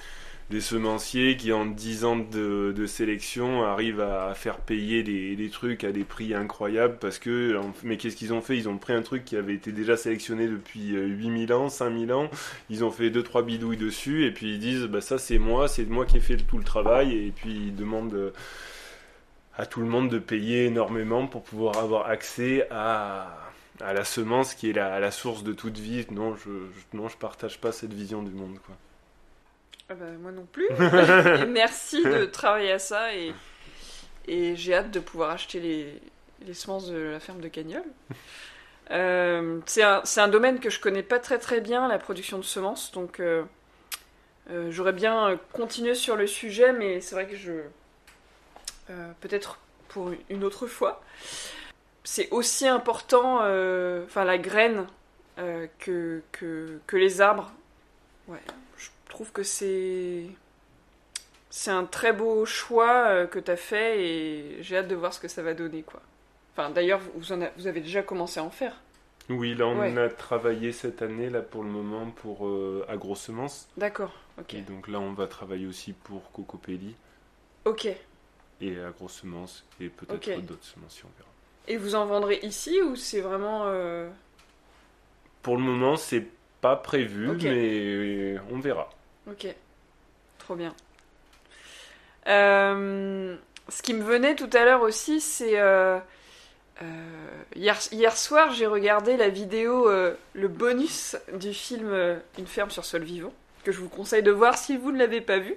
[0.53, 5.91] des semenciers qui en 10 ans de, sélection arrivent à, faire payer des, trucs à
[5.91, 8.55] des prix incroyables parce que mais qu'est-ce qu'ils ont fait?
[8.55, 12.13] Ils ont pris un truc qui avait été déjà sélectionné depuis 8000 euh, ans 5000
[12.13, 12.29] ans.
[12.69, 15.67] Ils ont fait deux trois bidouilles dessus et puis ils disent bah ça c'est moi
[15.67, 18.31] c'est moi qui ai fait tout le travail et puis ils demandent euh,
[19.57, 24.69] à tout le monde de payer énormément pour pouvoir avoir accès à la semence qui
[24.69, 26.05] est la, source de toute vie.
[26.11, 26.51] Non je,
[26.93, 28.75] je je partage pas cette vision du monde quoi
[29.89, 30.67] ah bah, moi non plus.
[31.47, 33.33] merci de travailler à ça et,
[34.27, 36.01] et j'ai hâte de pouvoir acheter les,
[36.45, 37.83] les semences de la ferme de Cagnol.
[38.91, 42.43] Euh, c'est un, un, domaine que je connais pas très très bien, la production de
[42.43, 43.43] semences, donc euh,
[44.49, 47.53] euh, j'aurais bien continué sur le sujet, mais c'est vrai que je.
[49.21, 51.01] Peut-être pour une autre fois.
[52.03, 54.85] C'est aussi important, enfin la graine,
[55.37, 57.51] que, que, que les arbres.
[58.27, 58.41] Ouais,
[59.13, 60.25] trouve que c'est
[61.51, 65.13] c'est un très beau choix euh, que tu as fait et j'ai hâte de voir
[65.13, 66.01] ce que ça va donner quoi.
[66.51, 68.75] Enfin d'ailleurs vous, en vous avez déjà commencé à en faire.
[69.29, 73.69] Oui, là on a travaillé cette année là pour le moment pour euh, AgroSemence.
[73.77, 74.55] D'accord, ok.
[74.55, 76.95] Et donc là on va travailler aussi pour Cocopelli.
[77.65, 77.87] Ok.
[78.61, 81.29] Et AgroSemence et peut-être d'autres semences si on verra.
[81.67, 83.65] Et vous en vendrez ici ou c'est vraiment...
[83.67, 84.09] Euh,
[85.43, 86.25] pour le moment c'est
[86.61, 88.89] pas prévu mais on verra.
[89.29, 89.47] Ok,
[90.37, 90.75] trop bien.
[92.27, 93.35] Euh,
[93.69, 95.97] ce qui me venait tout à l'heure aussi, c'est euh,
[96.81, 96.85] euh,
[97.55, 99.89] hier, hier, soir, j'ai regardé la vidéo,
[100.33, 103.33] le bonus du film Une ferme sur sol vivant,
[103.63, 105.55] que je vous conseille de voir si vous ne l'avez pas vu,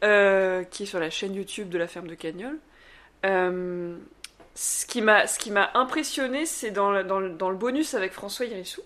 [0.00, 2.58] qui est sur la chaîne YouTube de la ferme de Cagnol.
[3.22, 8.82] ce qui m'a impressionné, c'est dans, dans, dans, le bonus avec François Hirissou,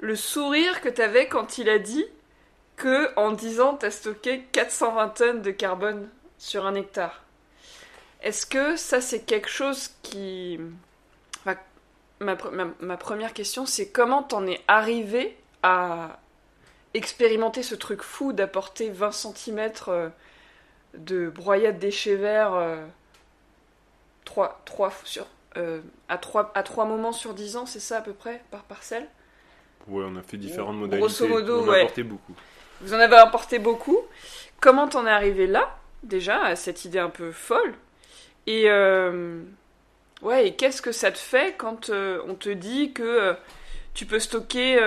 [0.00, 2.06] le sourire que tu avais quand il a dit
[2.80, 7.22] que en 10 ans, tu as stocké 420 tonnes de carbone sur un hectare.
[8.22, 10.58] Est-ce que ça, c'est quelque chose qui...
[12.20, 16.18] ma, première question, c'est comment t'en es arrivé à
[16.94, 20.08] expérimenter ce truc fou d'apporter 20 cm euh,
[20.94, 22.86] de broyade déchets verts euh,
[25.04, 25.26] sur,
[25.58, 28.62] euh, à, 3, à 3 moments sur 10 ans, c'est ça à peu près, par
[28.62, 29.06] parcelle?
[29.86, 31.06] Ouais, on a fait différentes modalités.
[31.06, 32.34] Grosso modo, on a apporté beaucoup.
[32.80, 33.98] Vous en avez apporté beaucoup.
[34.60, 37.74] Comment t'en es arrivé là, déjà, à cette idée un peu folle?
[38.46, 39.42] Et euh,
[40.22, 43.34] ouais, et qu'est-ce que ça te fait quand euh, on te dit que euh,
[43.94, 44.78] tu peux stocker,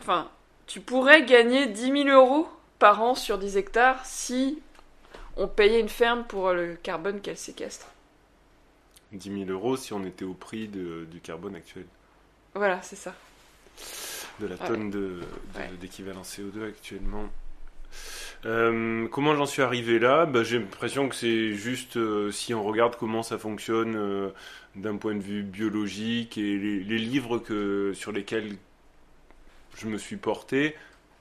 [0.00, 0.28] enfin,
[0.66, 2.48] tu pourrais gagner 10 000 euros
[2.78, 4.58] par an sur 10 hectares si
[5.36, 7.86] on payait une ferme pour le carbone qu'elle séquestre?
[9.12, 11.86] 10 000 euros si on était au prix du carbone actuel.
[12.54, 13.14] Voilà, c'est ça
[14.40, 14.90] de la tonne
[15.80, 17.30] d'équivalent CO2 actuellement.
[18.46, 20.26] Euh, comment j'en suis arrivé là?
[20.26, 24.30] Bah, J'ai l'impression que c'est juste euh, si on regarde comment ça fonctionne euh,
[24.76, 28.56] d'un point de vue biologique et les, livres que, sur lesquels
[29.76, 30.74] je me suis porté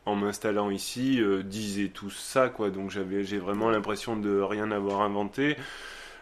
[0.05, 2.49] en m'installant ici disaient tout ça.
[2.49, 2.71] Quoi.
[2.71, 5.55] Donc j'ai vraiment l'impression de rien avoir inventé.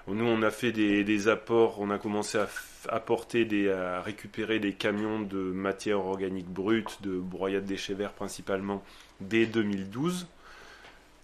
[0.07, 2.47] Nous, on a fait des, apports, on a commencé à
[2.89, 8.83] apporter des, à récupérer des camions de matière organique brute, de broyade déchets verts principalement,
[9.21, 10.27] dès 2012.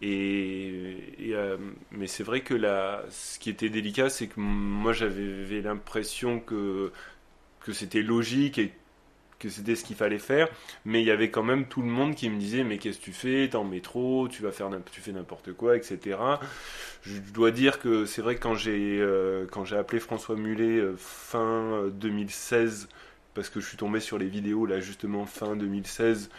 [0.02, 0.98] Et,
[1.32, 1.58] euh,
[1.92, 6.92] mais c'est vrai que là, ce qui était délicat, c'est que moi j'avais l'impression que,
[7.62, 8.74] que c'était logique et
[9.50, 10.48] c'était ce qu'il fallait faire,
[10.86, 13.04] mais il y avait quand même tout le monde qui me disait mais qu'est-ce que
[13.04, 16.18] tu fais, t'es en métro, tu vas faire tu fais n'importe quoi, etc.
[17.04, 20.78] Je dois dire que c'est vrai que quand j'ai euh, quand j'ai appelé François Mulet
[20.78, 22.96] euh, fin 2016 euh,
[23.34, 26.30] parce que je suis tombé sur les vidéos là justement fin 2016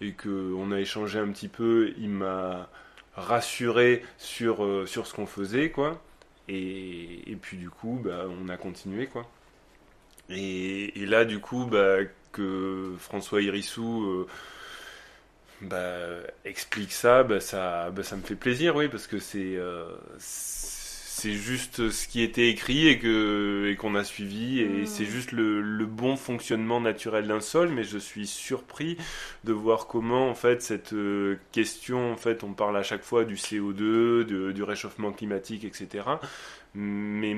[0.00, 2.68] et que on a échangé un petit peu, il m'a
[3.16, 6.02] rassuré sur sur ce qu'on faisait quoi.
[6.48, 9.26] Et, et, puis du coup, bah, on a continué quoi.
[10.28, 11.98] Et, et là, du coup, bah,
[12.34, 14.26] que François Irissou euh,
[15.62, 19.86] bah, explique ça, bah, ça, bah, ça me fait plaisir, oui, parce que c'est euh,
[20.18, 24.86] c'est juste ce qui était écrit et que et qu'on a suivi et mmh.
[24.86, 28.98] c'est juste le, bon fonctionnement naturel d'un sol mais je suis surpris
[29.44, 33.24] de voir comment en fait cette euh, question en fait on parle à chaque fois
[33.24, 36.04] du CO2 du réchauffement climatique etc
[36.74, 37.36] mais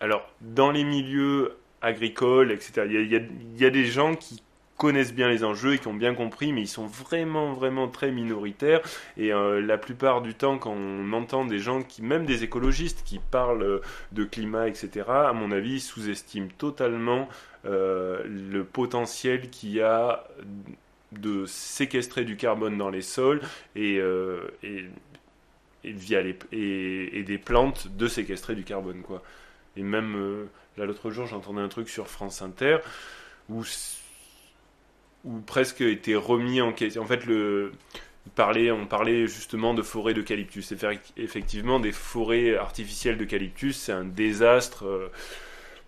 [0.00, 2.86] alors dans les milieux agricole, etc.
[2.88, 4.42] Il y, a, des gens qui
[4.76, 8.10] connaissent bien les enjeux et qui ont bien compris, mais ils sont vraiment, vraiment très
[8.10, 8.80] minoritaires.
[9.16, 13.18] Et euh, la plupart du temps, quand on entend des gens, même des écologistes, qui
[13.18, 13.80] parlent
[14.12, 17.28] de climat, etc., à mon avis, sous-estiment totalement
[17.64, 20.24] euh, le potentiel qu'il y a
[21.12, 23.40] de séquestrer du carbone dans les sols
[23.74, 24.00] et,
[25.84, 29.02] via des plantes de séquestrer du carbone.
[29.02, 29.22] Quoi.
[29.78, 32.78] Et même là l'autre jour j'entendais un truc sur France Inter
[33.48, 33.62] où,
[35.46, 37.02] presque était remis en question.
[37.02, 40.72] En fait, on parlait justement de forêts d'eucalyptus.
[41.16, 45.10] Effectivement, des forêts artificielles d'eucalyptus, c'est un désastre euh,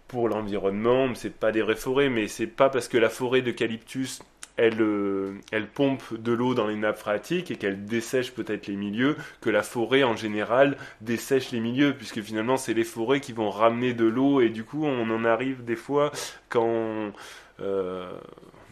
[0.09, 1.15] pour l'environnement.
[1.15, 4.21] C'est pas des vraies forêts, mais c'est pas parce que la forêt d'eucalyptus
[4.61, 5.41] elle, euh,
[5.75, 9.63] pompe de l'eau dans les nappes phréatiques et qu'elle dessèche peut-être les milieux, que la
[9.63, 14.05] forêt en général dessèche les milieux, puisque finalement c'est les forêts qui vont ramener de
[14.05, 16.13] l'eau et du coup on en arrive des fois
[16.51, 17.13] quand
[17.61, 18.13] euh,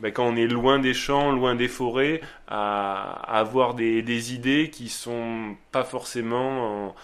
[0.00, 4.90] ben, quand on est loin des champs, loin des forêts, à, avoir des, idées qui
[4.90, 6.94] sont pas forcément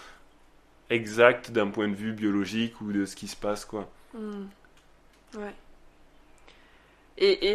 [0.91, 3.89] exactes d'un point de vue biologique ou de ce qui se passe, quoi.
[4.13, 4.45] Hmm.
[5.37, 5.55] Ouais.
[7.17, 7.55] Et,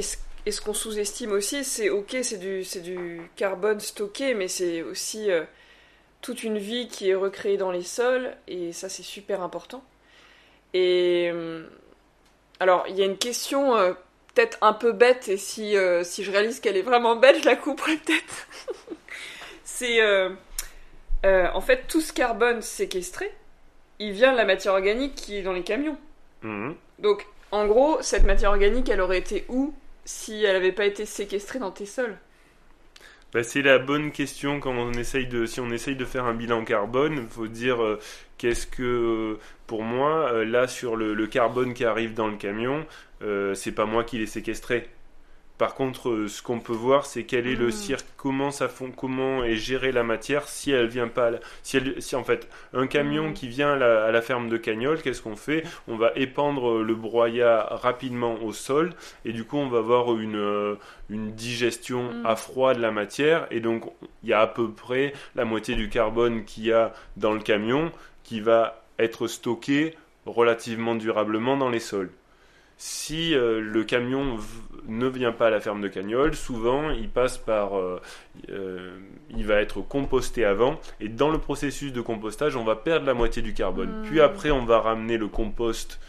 [0.50, 5.30] et ce, qu'on sous-estime aussi, c'est ok, c'est du, du carbone stocké, mais c'est aussi
[5.30, 5.44] euh,
[6.22, 9.84] toute une vie qui est recréée dans les sols, et ça c'est super important.
[10.74, 11.68] Et hum,
[12.60, 13.94] alors, il y a une question euh,
[14.34, 17.46] peut-être un peu bête, et si, euh, si je réalise qu'elle est vraiment bête, je
[17.46, 18.48] la couperai peut-être.
[19.64, 20.30] c'est euh,
[21.28, 23.32] euh, en fait tout ce carbone séquestré,
[24.00, 25.98] il vient de la matière organique qui est dans les camions.
[26.42, 26.76] Mhm.
[26.98, 31.06] Donc, en gros, cette matière organique, elle aurait été où si elle n'avait pas été
[31.06, 32.18] séquestrée dans tes sols
[33.32, 36.34] bah, c'est la bonne question quand on essaye de, si on essaye de faire un
[36.34, 37.78] bilan carbone, faut dire
[38.40, 42.88] qu'est-ce que, pour moi, là sur le, carbone qui arrive dans le camion,
[43.22, 44.90] euh, c'est pas moi qui l'ai séquestré.
[45.60, 47.72] Par contre, euh, ce qu'on peut voir, c'est quel est le hmm.
[47.72, 51.32] cirque, comment ça fond, comment est gérée la matière si elle vient pas,
[51.64, 53.34] si, elle, si en fait un camion hmm.
[53.34, 55.64] qui vient à la, ferme de Cagnol, qu'est-ce qu'on fait?
[55.90, 58.94] On va épandre le broyat rapidement au sol
[59.26, 60.76] et du coup on va avoir une, euh,
[61.10, 62.26] une digestion hmm.
[62.26, 63.84] à froid de la matière et donc
[64.24, 67.42] il y a à peu près la moitié du carbone qu'il y a dans le
[67.42, 67.92] camion
[68.24, 72.12] qui va être stocké relativement durablement dans les sols
[72.82, 74.38] si euh, le camion
[74.88, 78.02] ne vient pas à la ferme de Cagnol, souvent il passe par, euh,
[78.50, 78.98] euh,
[79.30, 83.14] il va être composté avant, et dans le processus de compostage, on va perdre la
[83.14, 83.90] moitié du carbone.
[83.90, 84.04] Hmm.
[84.04, 86.00] Puis après, on va ramener le compost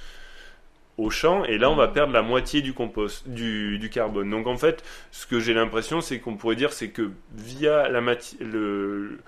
[0.96, 1.92] au champ, et là, on va hmm.
[1.92, 4.30] perdre la moitié du compost, du, carbone.
[4.30, 8.00] Donc en fait, ce que j'ai l'impression, c'est qu'on pourrait dire, c'est que via la
[8.40, 9.18] le,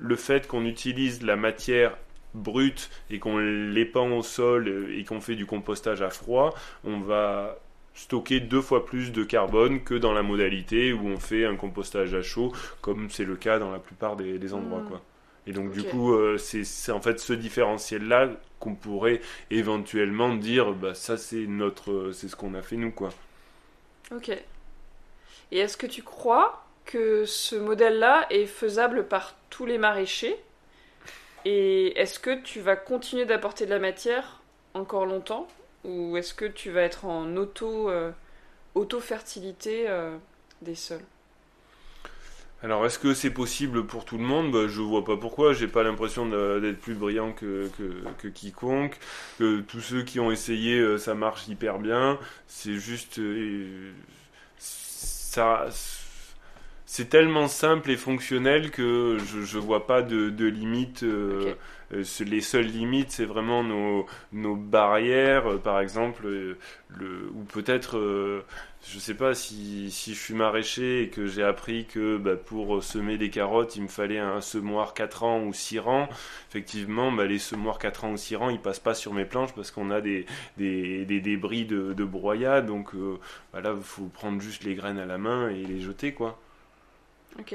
[0.00, 1.96] le fait qu'on utilise la matière
[2.34, 7.58] brute et qu'on l'épand au sol et qu'on fait du compostage à froid, on va
[7.94, 12.14] stocker deux fois plus de carbone que dans la modalité où on fait un compostage
[12.14, 14.80] à chaud, comme c'est le cas dans la plupart des, endroits.
[14.80, 14.88] Hmm.
[14.88, 15.00] Quoi.
[15.46, 20.94] Et donc du coup, euh, c'est en fait ce différentiel-là qu'on pourrait éventuellement dire, bah
[20.94, 23.10] ça c'est notre, c'est ce qu'on a fait nous quoi.
[24.14, 24.30] Ok.
[25.52, 30.36] Et est-ce que tu crois que ce modèle-là est faisable par tous les maraîchers?
[31.44, 34.42] Et est-ce que tu vas continuer d'apporter de la matière
[34.74, 35.48] encore longtemps
[35.84, 38.12] Ou est-ce que tu vas être en auto, euh,
[38.74, 40.16] auto-fertilité euh,
[40.62, 41.04] des sols?
[42.62, 44.52] Alors, est-ce que c'est possible pour tout le monde?
[44.52, 45.54] Bah, Je vois pas pourquoi.
[45.54, 46.26] J'ai pas l'impression
[46.60, 47.70] d'être plus brillant que,
[48.18, 48.98] que, quiconque.
[49.38, 52.18] Que tous ceux qui ont essayé, euh, ça marche hyper bien.
[52.48, 53.18] C'est juste.
[54.58, 55.66] ça
[56.92, 61.04] c'est tellement simple et fonctionnel que je ne vois pas de, de limites.
[61.04, 61.54] Euh,
[61.92, 67.92] euh, les seules limites, c'est vraiment nos, nos barrières, euh, par exemple, le, ou peut-être,
[67.96, 72.34] je ne sais pas, si, si, je suis maraîcher et que j'ai appris que bah,
[72.34, 76.08] pour semer des carottes, il me fallait un semoir 4 ans ou 6 rangs.
[76.48, 79.54] Effectivement, bah, les semoirs 4 ans ou 6 rangs, ils passent pas sur mes planches
[79.54, 80.26] parce qu'on a des,
[80.56, 82.62] des, des, débris de, de broyat.
[82.62, 82.96] Donc
[83.52, 86.36] bah, là, il faut prendre juste les graines à la main et les jeter, quoi.
[87.38, 87.54] Ok,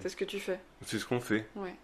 [0.00, 0.58] c'est ce que tu fais.
[0.84, 1.46] C'est ce qu'on fait.
[1.56, 1.74] Ouais.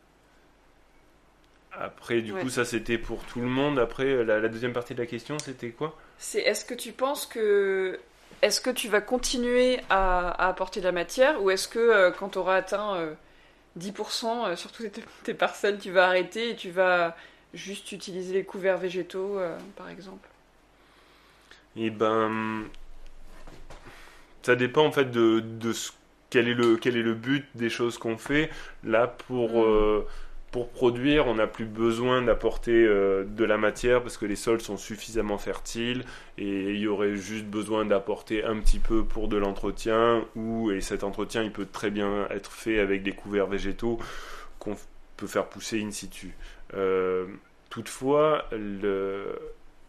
[1.78, 3.78] Après, du coup, ça c'était pour tout le monde.
[3.78, 5.96] Après, la, deuxième partie de la question, c'était quoi?
[6.18, 7.98] C'est est-ce que tu penses que.
[8.42, 12.30] Est-ce que tu vas continuer à, apporter de la matière ou est-ce que euh, quand
[12.30, 13.16] tu auras atteint
[13.78, 17.16] 10% euh, euh, sur toutes tes, tes, parcelles, tu vas arrêter et tu vas
[17.54, 19.38] juste utiliser les couverts végétaux,
[19.76, 20.28] par exemple?
[21.76, 22.64] Eh ben.
[24.42, 25.90] Ça dépend en fait de, de ce
[26.30, 28.50] quel est le, quel est le but des choses qu'on fait.
[28.84, 29.64] Là, pour, mm.
[29.66, 30.00] euh,
[30.50, 34.60] pour produire, on n'a plus besoin d'apporter euh, de la matière parce que les sols
[34.60, 36.04] sont suffisamment fertiles
[36.38, 40.80] et il y aurait juste besoin d'apporter un petit peu pour de l'entretien ou, et
[40.80, 43.98] cet entretien, il peut très bien être fait avec des couverts végétaux
[44.58, 44.76] qu'on
[45.16, 46.34] peut faire pousser in situ.
[46.74, 47.26] Euh,
[47.70, 49.38] toutefois, le,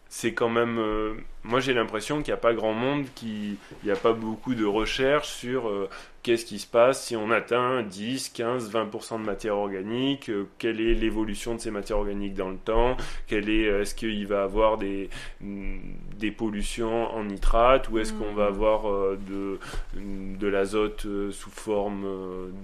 [0.08, 0.78] c'est quand même.
[0.78, 1.14] euh,
[1.44, 3.58] moi, j'ai l'impression qu'il n'y a pas grand monde qui.
[3.82, 5.88] Il n'y a pas beaucoup de recherches sur euh,
[6.22, 10.80] qu'est-ce qui se passe si on atteint 10, 15, 20% de matière organique, euh, quelle
[10.80, 12.96] est l'évolution de ces matières organiques dans le temps,
[13.26, 15.08] quelle est, euh, est-ce qu'il va avoir des,
[15.40, 15.78] mm,
[16.18, 18.54] des pollutions en nitrate, ou est-ce qu'on va Mhm.
[18.54, 19.58] avoir euh, de,
[19.94, 22.04] de l'azote sous forme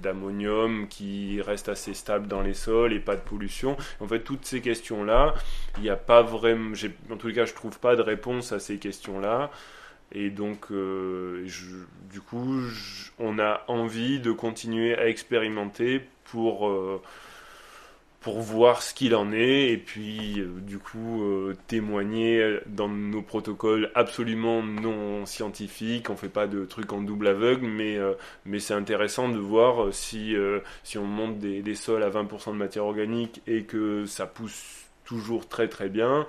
[0.03, 3.77] d'ammonium qui reste assez stable dans les sols et pas de pollution?
[4.01, 5.35] En fait, toutes ces questions-là,
[5.77, 6.75] il n'y a pas vraiment,
[7.11, 9.51] en tous les cas, je trouve pas de réponse à ces questions-là.
[10.15, 11.45] Et donc, euh,
[12.13, 12.63] du coup,
[13.19, 17.03] on a envie de continuer à expérimenter pour, euh,
[18.21, 21.25] pour voir ce qu'il en est et puis, euh, du coup,
[21.67, 26.11] témoigner dans nos protocoles absolument non scientifiques.
[26.11, 27.99] On fait pas de trucs en double aveugle, mais,
[28.45, 30.37] mais c'est intéressant de voir si,
[30.85, 34.85] si on monte des, des sols à 20% de matière organique et que ça pousse
[35.05, 36.27] toujours très très bien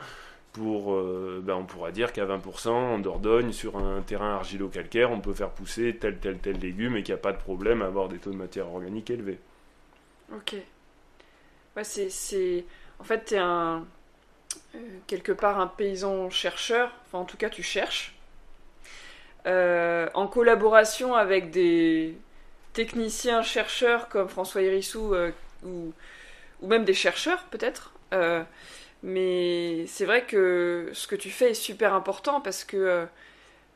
[0.56, 5.20] pour, euh, ben, on pourra dire qu'à 20% en Dordogne, sur un terrain argilo-calcaire, on
[5.22, 7.86] peut faire pousser tel tel tel légume et qu'il n'y a pas de problème à
[7.88, 9.39] avoir des taux de matière organique élevés.
[10.32, 10.56] Ok.
[11.76, 12.66] Ouais, c'est.
[12.99, 13.86] En fait, t'es un...
[14.76, 18.16] euh, quelque part un paysan chercheur, enfin en tout cas tu cherches,
[19.47, 22.18] euh, en collaboration avec des
[22.74, 25.16] techniciens chercheurs comme François Hérissou
[25.64, 25.93] ou,
[26.62, 27.93] ou même des chercheurs peut-être.
[29.08, 33.06] Mais c'est vrai que ce que tu fais est super important parce que euh,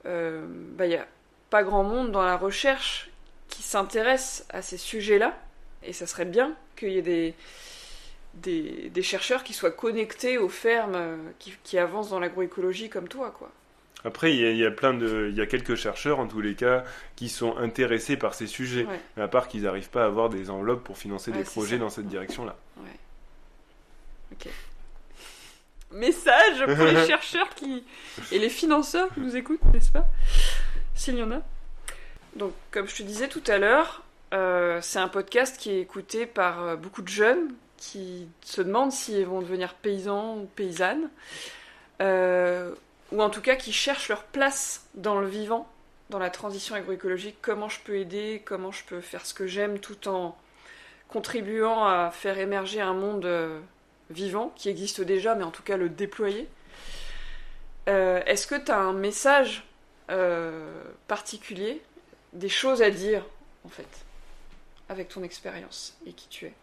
[0.07, 1.05] euh, bah, y a
[1.51, 3.11] pas grand monde dans la recherche
[3.47, 5.38] qui s'intéresse à ces sujets-là.
[5.84, 7.36] Et ça serait bien qu'il y ait des,
[8.34, 13.07] des, des chercheurs qui soient connectés aux fermes euh, qui, qui avancent dans l'agroécologie comme
[13.07, 13.51] toi, quoi.
[14.05, 16.27] Après, il y, a, il y a plein de, il y a quelques chercheurs en
[16.27, 16.86] tous les cas
[17.17, 18.99] qui sont intéressés par ces sujets, Ouais.
[19.17, 21.75] mais à part qu'ils n'arrivent pas à avoir des enveloppes pour financer Ouais, des projets
[21.75, 21.82] ça.
[21.82, 22.55] dans cette direction-là.
[22.77, 22.97] Ouais.
[24.32, 24.47] Ok.
[25.91, 27.83] Message pour les chercheurs qui
[28.31, 30.05] et les financeurs qui nous écoutent, n'est-ce pas?
[30.93, 31.41] S'il y en a.
[32.35, 36.25] Donc, comme je te disais tout à l'heure, euh, c'est un podcast qui est écouté
[36.25, 41.09] par euh, beaucoup de jeunes qui se demandent s'ils vont devenir paysans ou paysannes,
[42.01, 42.73] euh,
[43.11, 45.67] ou en tout cas qui cherchent leur place dans le vivant,
[46.09, 47.37] dans la transition agroécologique.
[47.41, 48.43] Comment je peux aider?
[48.45, 50.37] Comment je peux faire ce que j'aime tout en
[51.07, 53.27] contribuant à faire émerger un monde
[54.10, 56.47] vivant qui existe déjà, mais en tout cas le déployer.
[57.88, 59.64] Euh, Est-ce que tu as un message
[60.10, 61.82] euh, particulier,
[62.34, 63.26] des choses à dire,
[63.66, 63.88] en fait,
[64.89, 66.53] avec ton expérience et qui tu es?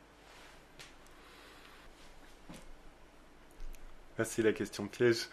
[4.18, 5.28] Ah, c'est la question piège.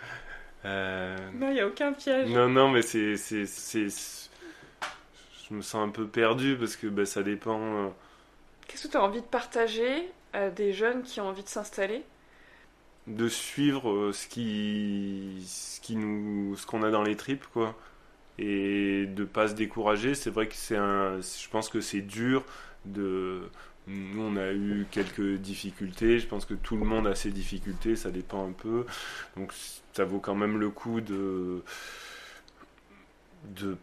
[0.65, 2.29] Euh, Non, il n'y a aucun piège.
[2.29, 4.29] Non, non, mais c'est, c'est, c'est-
[5.49, 7.59] Je me sens un peu perdu parce que bah, ça dépend.
[7.59, 7.89] euh,
[8.67, 10.09] Qu'est-ce que tu as envie de partager?
[10.55, 12.03] Des jeunes qui ont envie de s'installer
[13.07, 17.75] de suivre euh, ce qui, ce qu'on a dans les tripes, quoi,
[18.39, 20.15] et de pas se décourager.
[20.15, 22.45] C'est vrai que c'est un, je pense que c'est dur
[22.85, 23.49] de.
[23.87, 26.19] Nous, on a eu quelques difficultés.
[26.19, 27.97] Je pense que tout le monde a ses difficultés.
[27.97, 28.85] Ça dépend un peu.
[29.35, 29.51] Donc,
[29.93, 31.61] ça vaut quand même le coup de
[33.57, 33.77] de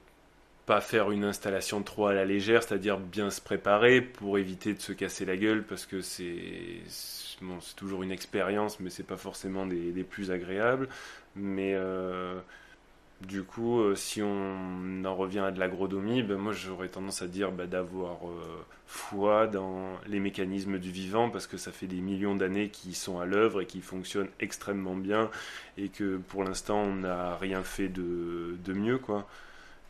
[0.71, 4.81] pas faire une installation trop à la légère, c'est-à-dire bien se préparer pour éviter de
[4.81, 6.79] se casser la gueule parce que c'est
[7.43, 10.89] bon, toujours une expérience, mais c'est pas forcément des, plus agréables.
[11.35, 12.39] Mais euh,
[13.21, 17.27] du coup, euh, si on en revient à de l'agronomie, ben moi j'aurais tendance à
[17.27, 22.01] dire bah, d'avoir euh, foi dans les mécanismes du vivant parce que ça fait des
[22.01, 25.31] millions d'années qu'ils sont à l'œuvre et qu'ils fonctionnent extrêmement bien
[25.77, 29.27] et que pour l'instant on n'a rien fait de mieux quoi.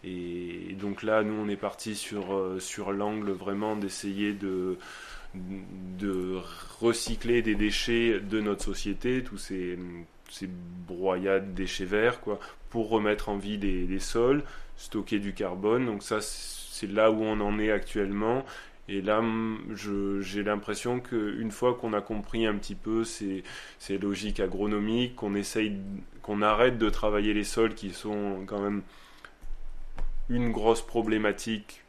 [0.05, 4.78] Et donc là, nous, on est parti sur, euh, sur l'angle vraiment d'essayer de,
[5.34, 6.38] de
[6.80, 9.78] recycler des déchets de notre société, tous ces,
[10.30, 10.48] ces
[10.88, 12.38] broyades déchets verts, quoi,
[12.70, 14.42] pour remettre en vie des, sols,
[14.76, 15.86] stocker du carbone.
[15.86, 18.44] Donc ça, c'est là où on en est actuellement.
[18.88, 19.22] Et là,
[19.76, 23.44] j'ai l'impression qu'une fois qu'on a compris un petit peu ces,
[23.78, 25.76] ces logiques agronomiques, qu'on essaye,
[26.22, 28.82] qu'on arrête de travailler les sols qui sont quand même
[30.31, 31.83] une grosse problématique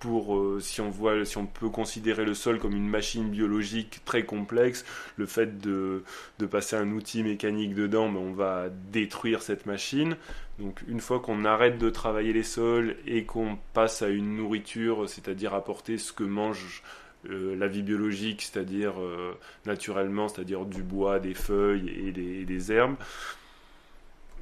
[0.00, 4.00] pour euh, si on voit si on peut considérer le sol comme une machine biologique
[4.04, 4.84] très complexe
[5.16, 6.02] le fait de,
[6.38, 10.16] de passer un outil mécanique dedans ben, on va détruire cette machine.
[10.58, 15.08] Donc une fois qu'on arrête de travailler les sols et qu'on passe à une nourriture
[15.08, 16.82] c'est-à-dire apporter ce que mange
[17.28, 22.44] euh, la vie biologique c'est-à-dire euh, naturellement c'est-à-dire du bois des feuilles et des, et
[22.44, 22.96] des herbes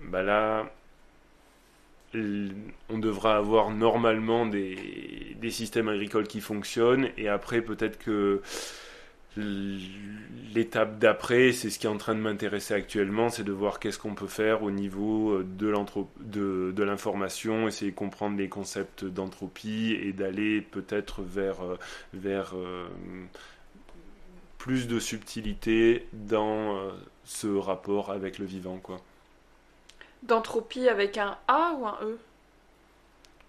[0.05, 0.71] bah là
[2.15, 4.77] on devra avoir normalement des,
[5.51, 8.43] systèmes agricoles qui fonctionnent et après peut-être que
[10.55, 13.99] l'étape d'après, c'est ce qui est en train de m'intéresser actuellement, c'est de voir qu'est-ce
[13.99, 20.13] qu'on peut faire au niveau de, de l'information, essayer de comprendre les concepts d'entropie et
[20.13, 21.59] d'aller peut-être vers,
[22.15, 22.55] vers
[24.57, 26.91] plus de subtilité dans
[27.25, 28.79] ce rapport avec le vivant.
[28.79, 29.01] quoi.
[30.23, 32.19] D'entropie avec un A ou un E?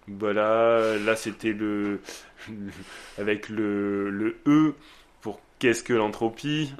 [0.08, 2.00] Voilà, là c'était le.
[3.18, 4.74] avec le, le E
[5.20, 6.72] pour qu'est-ce que l'entropie.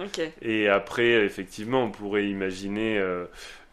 [0.42, 2.98] Et après, effectivement, on pourrait imaginer.
[2.98, 3.26] Euh,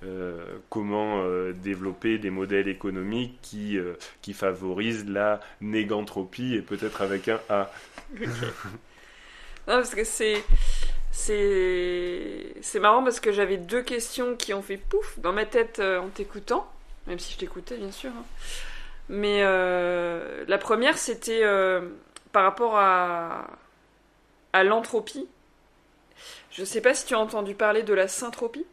[0.03, 3.79] euh, comment euh, développer des modèles économiques qui,
[4.21, 7.71] qui favorisent la négantropie et peut-être avec un A.
[8.19, 8.27] non,
[9.65, 10.43] parce que c'est
[11.17, 15.99] c'est marrant parce que j'avais deux questions qui ont fait pouf dans ma tête euh,
[15.99, 16.71] en t'écoutant,
[17.07, 18.11] même si je t'écoutais bien sûr.
[18.11, 18.23] Hein.
[19.09, 21.89] Mais euh, la première c'était euh,
[22.31, 23.49] par rapport à,
[24.53, 25.27] à l'entropie.
[26.51, 28.65] Je sais pas si tu as entendu parler de la syntropie.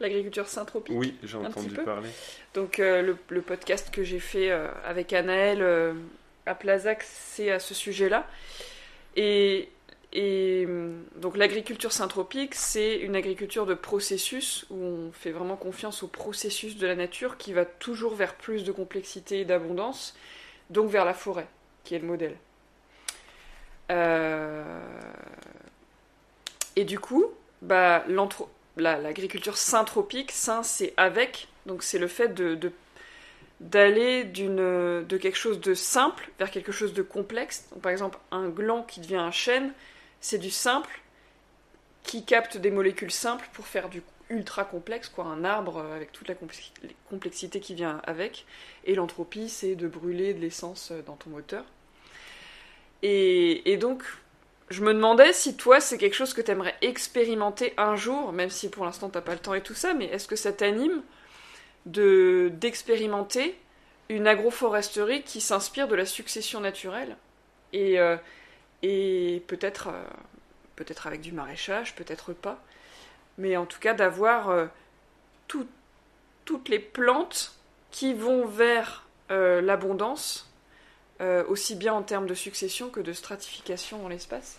[0.00, 2.10] L'agriculture syntropique Oui, j'ai entendu parler.
[2.54, 4.50] Donc le, le, podcast que j'ai fait
[4.84, 5.64] avec Anaël
[6.44, 8.26] à Plazac, c'est à ce sujet-là.
[9.16, 9.70] Et
[10.12, 16.02] et hum, donc l'agriculture syntropique, c'est une agriculture de processus où on fait vraiment confiance
[16.02, 20.16] au processus de la nature qui va toujours vers plus de complexité et d'abondance,
[20.70, 21.48] donc vers la forêt,
[21.84, 22.36] qui est le modèle.
[23.90, 24.80] Euh,
[26.76, 27.26] et du coup,
[27.62, 28.04] bah,
[28.76, 32.58] l'agriculture syntropique, sain c'est avec, donc c'est le fait de,
[33.60, 37.68] d'aller de quelque chose de simple vers quelque chose de complexe.
[37.82, 39.72] par exemple, un gland qui devient un chêne,
[40.26, 41.00] c'est du simple
[42.02, 46.26] qui capte des molécules simples pour faire du ultra complexe, quoi, un arbre avec toute
[46.26, 48.44] la complexité qui vient avec.
[48.86, 51.64] Et l'entropie, c'est de brûler de l'essence dans ton moteur.
[53.04, 54.02] Et, donc,
[54.68, 58.50] je me demandais si toi, c'est quelque chose que tu aimerais expérimenter un jour, même
[58.50, 61.04] si pour l'instant, t'as pas le temps et tout ça, mais est-ce que ça t'anime
[61.84, 63.56] de d'expérimenter
[64.08, 67.16] une agroforesterie qui s'inspire de la succession naturelle?
[67.72, 68.16] Et, euh,
[68.82, 70.04] et peut-être euh,
[70.76, 72.62] peut-être avec du maraîchage, peut-être pas,
[73.38, 74.66] mais en tout cas d'avoir euh,
[75.46, 77.54] toutes les plantes
[77.90, 80.50] qui vont vers euh, l'abondance,
[81.48, 84.58] aussi bien en termes de succession que de stratification dans l'espace.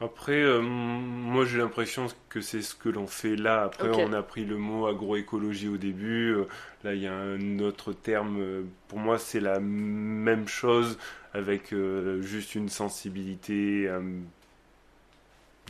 [0.00, 3.62] Après, moi j'ai l'impression que c'est ce que l'on fait là.
[3.62, 6.36] Après, on a pris le mot agroécologie au début.
[6.84, 8.66] là, il y a un autre terme.
[8.88, 10.98] Pour moi, c'est la même chose
[11.32, 14.00] avec euh, juste une sensibilité euh,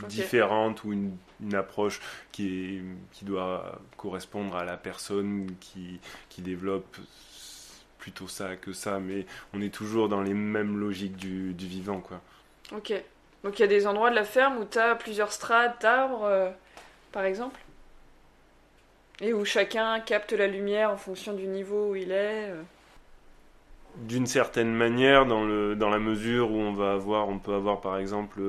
[0.09, 1.17] différente ou une,
[1.55, 2.01] approche
[2.33, 6.97] qui, est, qui doit correspondre à la personne qui, qui développe
[7.99, 12.01] plutôt ça que ça, mais on est toujours dans les mêmes logiques du, du vivant.
[12.01, 12.21] quoi.
[12.73, 12.93] Ok.
[13.47, 16.25] Donc il y a des endroits de la ferme où tu as plusieurs strates d'arbres,
[16.25, 16.51] euh,
[17.13, 17.61] par exemple.
[19.21, 22.53] Et où chacun capte la lumière en fonction du niveau où il est
[23.99, 28.41] d'une certaine manière dans, la mesure où on va avoir, on peut avoir par exemple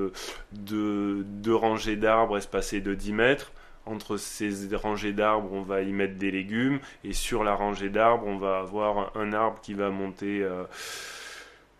[0.51, 3.51] deux, deux rangées d'arbres espacées de 10 mètres.
[3.85, 6.79] Entre ces rangées d'arbres, on va y mettre des légumes.
[7.03, 10.63] Et sur la rangée d'arbres, on va avoir un arbre qui va monter euh,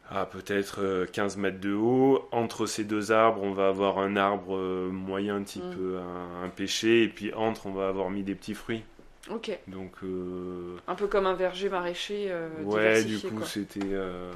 [0.10, 2.28] à peut-être 15 euh, mètres de haut.
[2.32, 5.98] Entre ces deux arbres, on va avoir un arbre euh, moyen type mm.
[5.98, 8.84] un, un pêcher et puis entre, on va avoir mis des petits fruits.
[9.30, 9.58] Ok.
[9.68, 9.92] Donc.
[10.04, 12.28] Euh, un peu comme un verger maraîcher.
[12.30, 13.80] Euh, ouais, du coup, c'était.
[13.84, 14.32] Euh,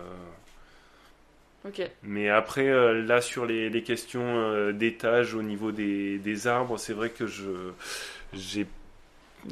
[1.66, 1.90] ok.
[2.04, 2.70] Mais après,
[3.02, 7.72] là, sur les, questions d'étage au niveau des, des arbres, c'est vrai que je
[8.34, 8.68] j'ai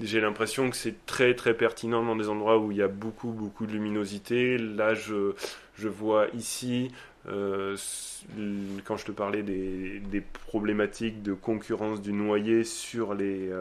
[0.04, 3.32] j'ai l'impression que c'est très très pertinent dans des endroits où il y a beaucoup
[3.32, 4.58] beaucoup de luminosité.
[4.58, 5.34] Là, je,
[5.80, 6.92] je vois ici,
[7.26, 13.52] quand je te parlais des, problématiques de concurrence du noyer sur les,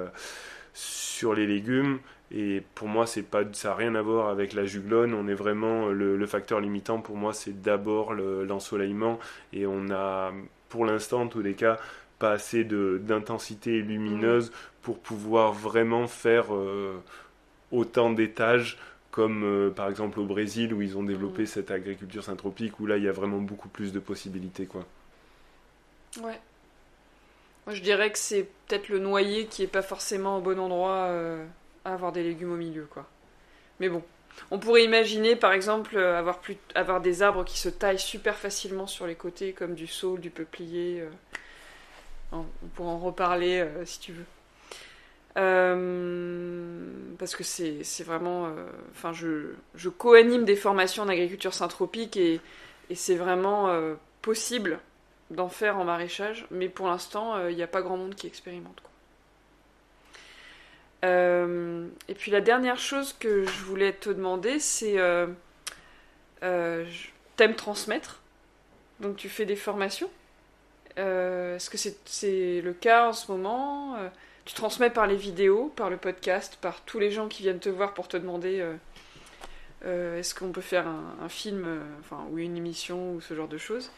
[0.74, 1.98] sur les légumes.
[2.30, 5.14] Et pour moi, pas, ça n'a rien à voir avec la juglone.
[5.14, 9.18] On est vraiment le, facteur limitant pour moi, c'est d'abord l'ensoleillement.
[9.52, 10.32] et on a,
[10.68, 11.78] pour l'instant, en tous les cas,
[12.18, 14.52] pas assez d'intensité lumineuse
[14.82, 17.02] pour pouvoir vraiment faire euh,
[17.72, 18.78] autant d'étages
[19.18, 22.98] comme euh, par exemple au Brésil où ils ont développé cette agriculture syntropique où là
[22.98, 24.86] il y a vraiment beaucoup plus de possibilités quoi.
[26.22, 26.38] Ouais.
[27.66, 31.06] Moi, je dirais que c'est peut-être le noyer qui est pas forcément au bon endroit
[31.06, 31.44] euh,
[31.84, 33.06] à avoir des légumes au milieu, quoi.
[33.80, 34.04] Mais bon,
[34.52, 38.36] on pourrait imaginer, par exemple, euh, avoir, plus, avoir des arbres qui se taillent super
[38.36, 41.02] facilement sur les côtés, comme du saule, du peuplier.
[42.30, 42.44] On
[42.76, 44.24] pourra en reparler si tu veux.
[47.18, 48.48] Parce que c'est vraiment.
[48.90, 52.40] Enfin, je, co-anime des formations en agriculture syntropique et,
[52.90, 53.70] et c'est vraiment
[54.22, 54.80] possible
[55.30, 58.82] d'en faire en maraîchage, mais pour l'instant, il n'y a pas grand monde qui expérimente.
[61.04, 64.96] et puis la dernière chose que je voulais te demander, c'est
[66.40, 68.20] t'aimes transmettre,
[69.00, 70.10] donc tu fais des formations?
[70.96, 73.96] Est-ce que c'est le cas en ce moment?
[74.48, 77.68] Tu transmets par les vidéos, par le podcast, par tous les gens qui viennent te
[77.68, 78.64] voir pour te demander
[79.84, 83.46] euh, est-ce qu'on peut faire un, film euh, enfin, ou une émission ou ce genre
[83.46, 83.92] de choses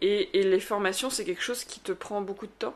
[0.00, 2.74] et, les formations, c'est quelque chose qui te prend beaucoup de temps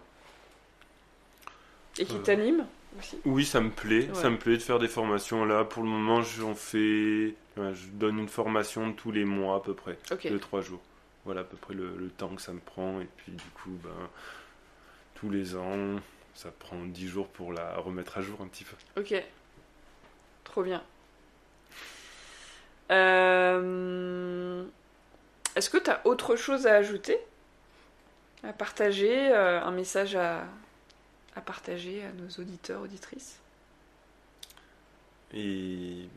[1.99, 2.67] et qui euh, t'anime
[2.99, 4.09] aussi Oui, ça me plaît.
[4.13, 5.65] Ça me plaît de faire des formations là.
[5.65, 7.35] Pour le moment, j'en fais.
[7.57, 10.81] je donne une formation tous les mois à peu près, de trois jours.
[11.25, 13.01] Voilà à peu près le, temps que ça me prend.
[13.01, 13.91] Et puis du coup, ben,
[15.15, 16.01] tous les ans,
[16.35, 18.77] ça prend dix jours pour la remettre à jour un petit peu.
[19.01, 19.15] Ok.
[20.45, 20.83] Trop bien.
[22.91, 24.65] Euh,
[25.57, 27.19] est-ce que tu as autre chose à ajouter?
[28.43, 30.45] À partager euh, Un message à,
[31.37, 33.39] à partager à nos auditeurs, auditrices?
[35.33, 36.09] Et.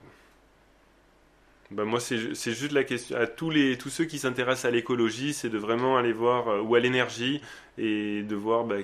[1.71, 3.17] Bah moi, c'est juste la question.
[3.17, 6.61] À tous, les, tous ceux qui s'intéressent à l'écologie, c'est de vraiment aller voir, euh,
[6.61, 7.41] ou à l'énergie,
[7.77, 8.77] et de voir bah,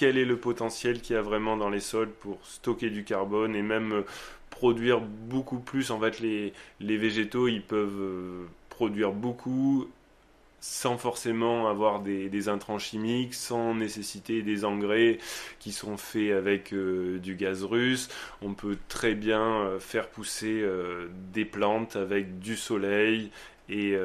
[0.00, 3.54] quel est le potentiel qu'il y a vraiment dans les sols pour stocker du carbone
[3.54, 4.02] et même
[4.48, 5.90] produire beaucoup plus.
[5.90, 9.86] En fait, les, végétaux, ils peuvent euh, produire beaucoup
[10.58, 15.18] sans forcément avoir des, intrants chimiques, sans nécessiter des engrais
[15.58, 18.08] qui sont faits avec euh, du gaz russe.
[18.40, 20.64] On peut très bien euh, faire pousser
[21.34, 23.30] des plantes avec du soleil
[23.68, 23.98] et,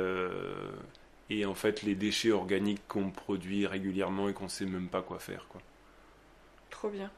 [1.46, 5.48] en fait les déchets organiques qu'on produit régulièrement et qu'on sait même pas quoi faire.
[6.86, 7.10] Trop bien.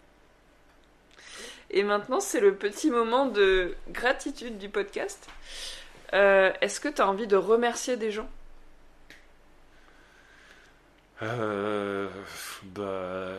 [1.72, 5.28] Et maintenant, c'est le petit moment de gratitude du podcast.
[6.14, 8.30] Euh, est-ce que tu as envie de remercier des gens?
[11.22, 12.08] Euh,
[12.64, 13.34] bah,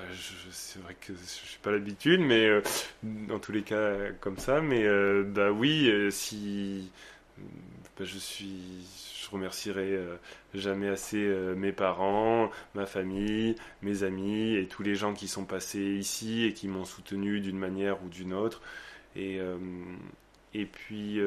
[0.52, 2.62] c'est vrai que je n'ai pas l'habitude, mais euh,
[3.02, 4.60] dans tous les cas comme ça.
[4.60, 4.84] Mais
[5.22, 6.92] bah oui, si
[8.01, 8.84] je suis
[9.28, 10.16] je remercierai euh,
[10.55, 15.45] jamais assez euh, mes parents, ma famille, mes amis et tous les gens qui sont
[15.45, 18.62] passés ici et qui m'ont soutenu d'une manière ou d'une autre.
[19.16, 19.59] Et, euh,
[20.55, 21.20] et puis,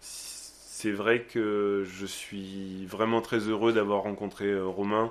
[0.00, 5.10] c'est vrai que je suis vraiment très heureux d'avoir rencontré Romain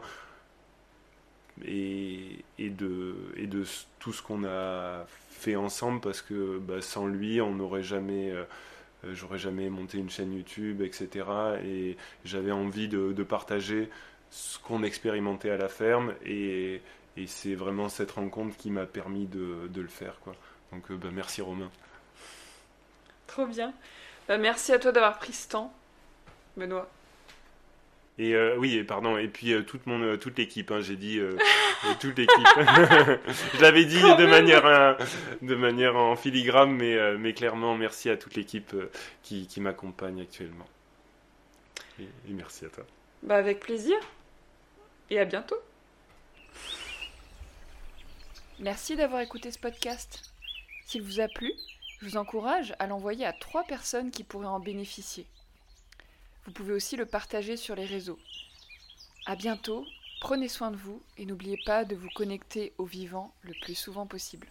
[1.65, 3.63] et, et, de, et de
[3.99, 8.31] tout ce qu'on a fait ensemble parce que bah, sans lui, on n'aurait jamais
[9.13, 11.25] j'aurais jamais monté une chaîne YouTube, etc.
[11.63, 13.89] Et j'avais envie de, partager
[14.29, 16.81] ce qu'on expérimentait à la ferme et,
[17.25, 20.19] c'est vraiment cette rencontre qui m'a permis de, le faire.
[20.71, 21.71] Donc euh, bah, merci Romain.
[23.25, 23.73] Trop bien.
[24.27, 25.73] Bah, merci à toi d'avoir pris ce temps,
[26.57, 26.87] Benoît.
[28.19, 31.21] Et euh, oui, pardon, et puis toute mon toute l'équipe, hein, j'ai dit
[31.99, 32.47] toute l'équipe.
[32.55, 34.93] je l'avais dit de manière, euh,
[35.41, 38.91] de manière en filigrane, mais, euh, mais clairement, merci à toute l'équipe euh,
[39.23, 40.67] qui, qui m'accompagne actuellement.
[41.99, 42.85] Et, merci à toi.
[43.23, 43.97] Bah avec plaisir.
[45.09, 45.57] Et à bientôt.
[48.59, 50.33] Merci d'avoir écouté ce podcast.
[50.85, 51.51] S'il vous a plu,
[51.99, 55.25] je vous encourage à l'envoyer à trois personnes qui pourraient en bénéficier.
[56.47, 58.17] Vous pouvez aussi le partager sur les réseaux.
[59.25, 59.85] À bientôt
[60.21, 64.07] Prenez soin de vous et n'oubliez pas de vous connecter au vivant le plus souvent
[64.07, 64.47] possible.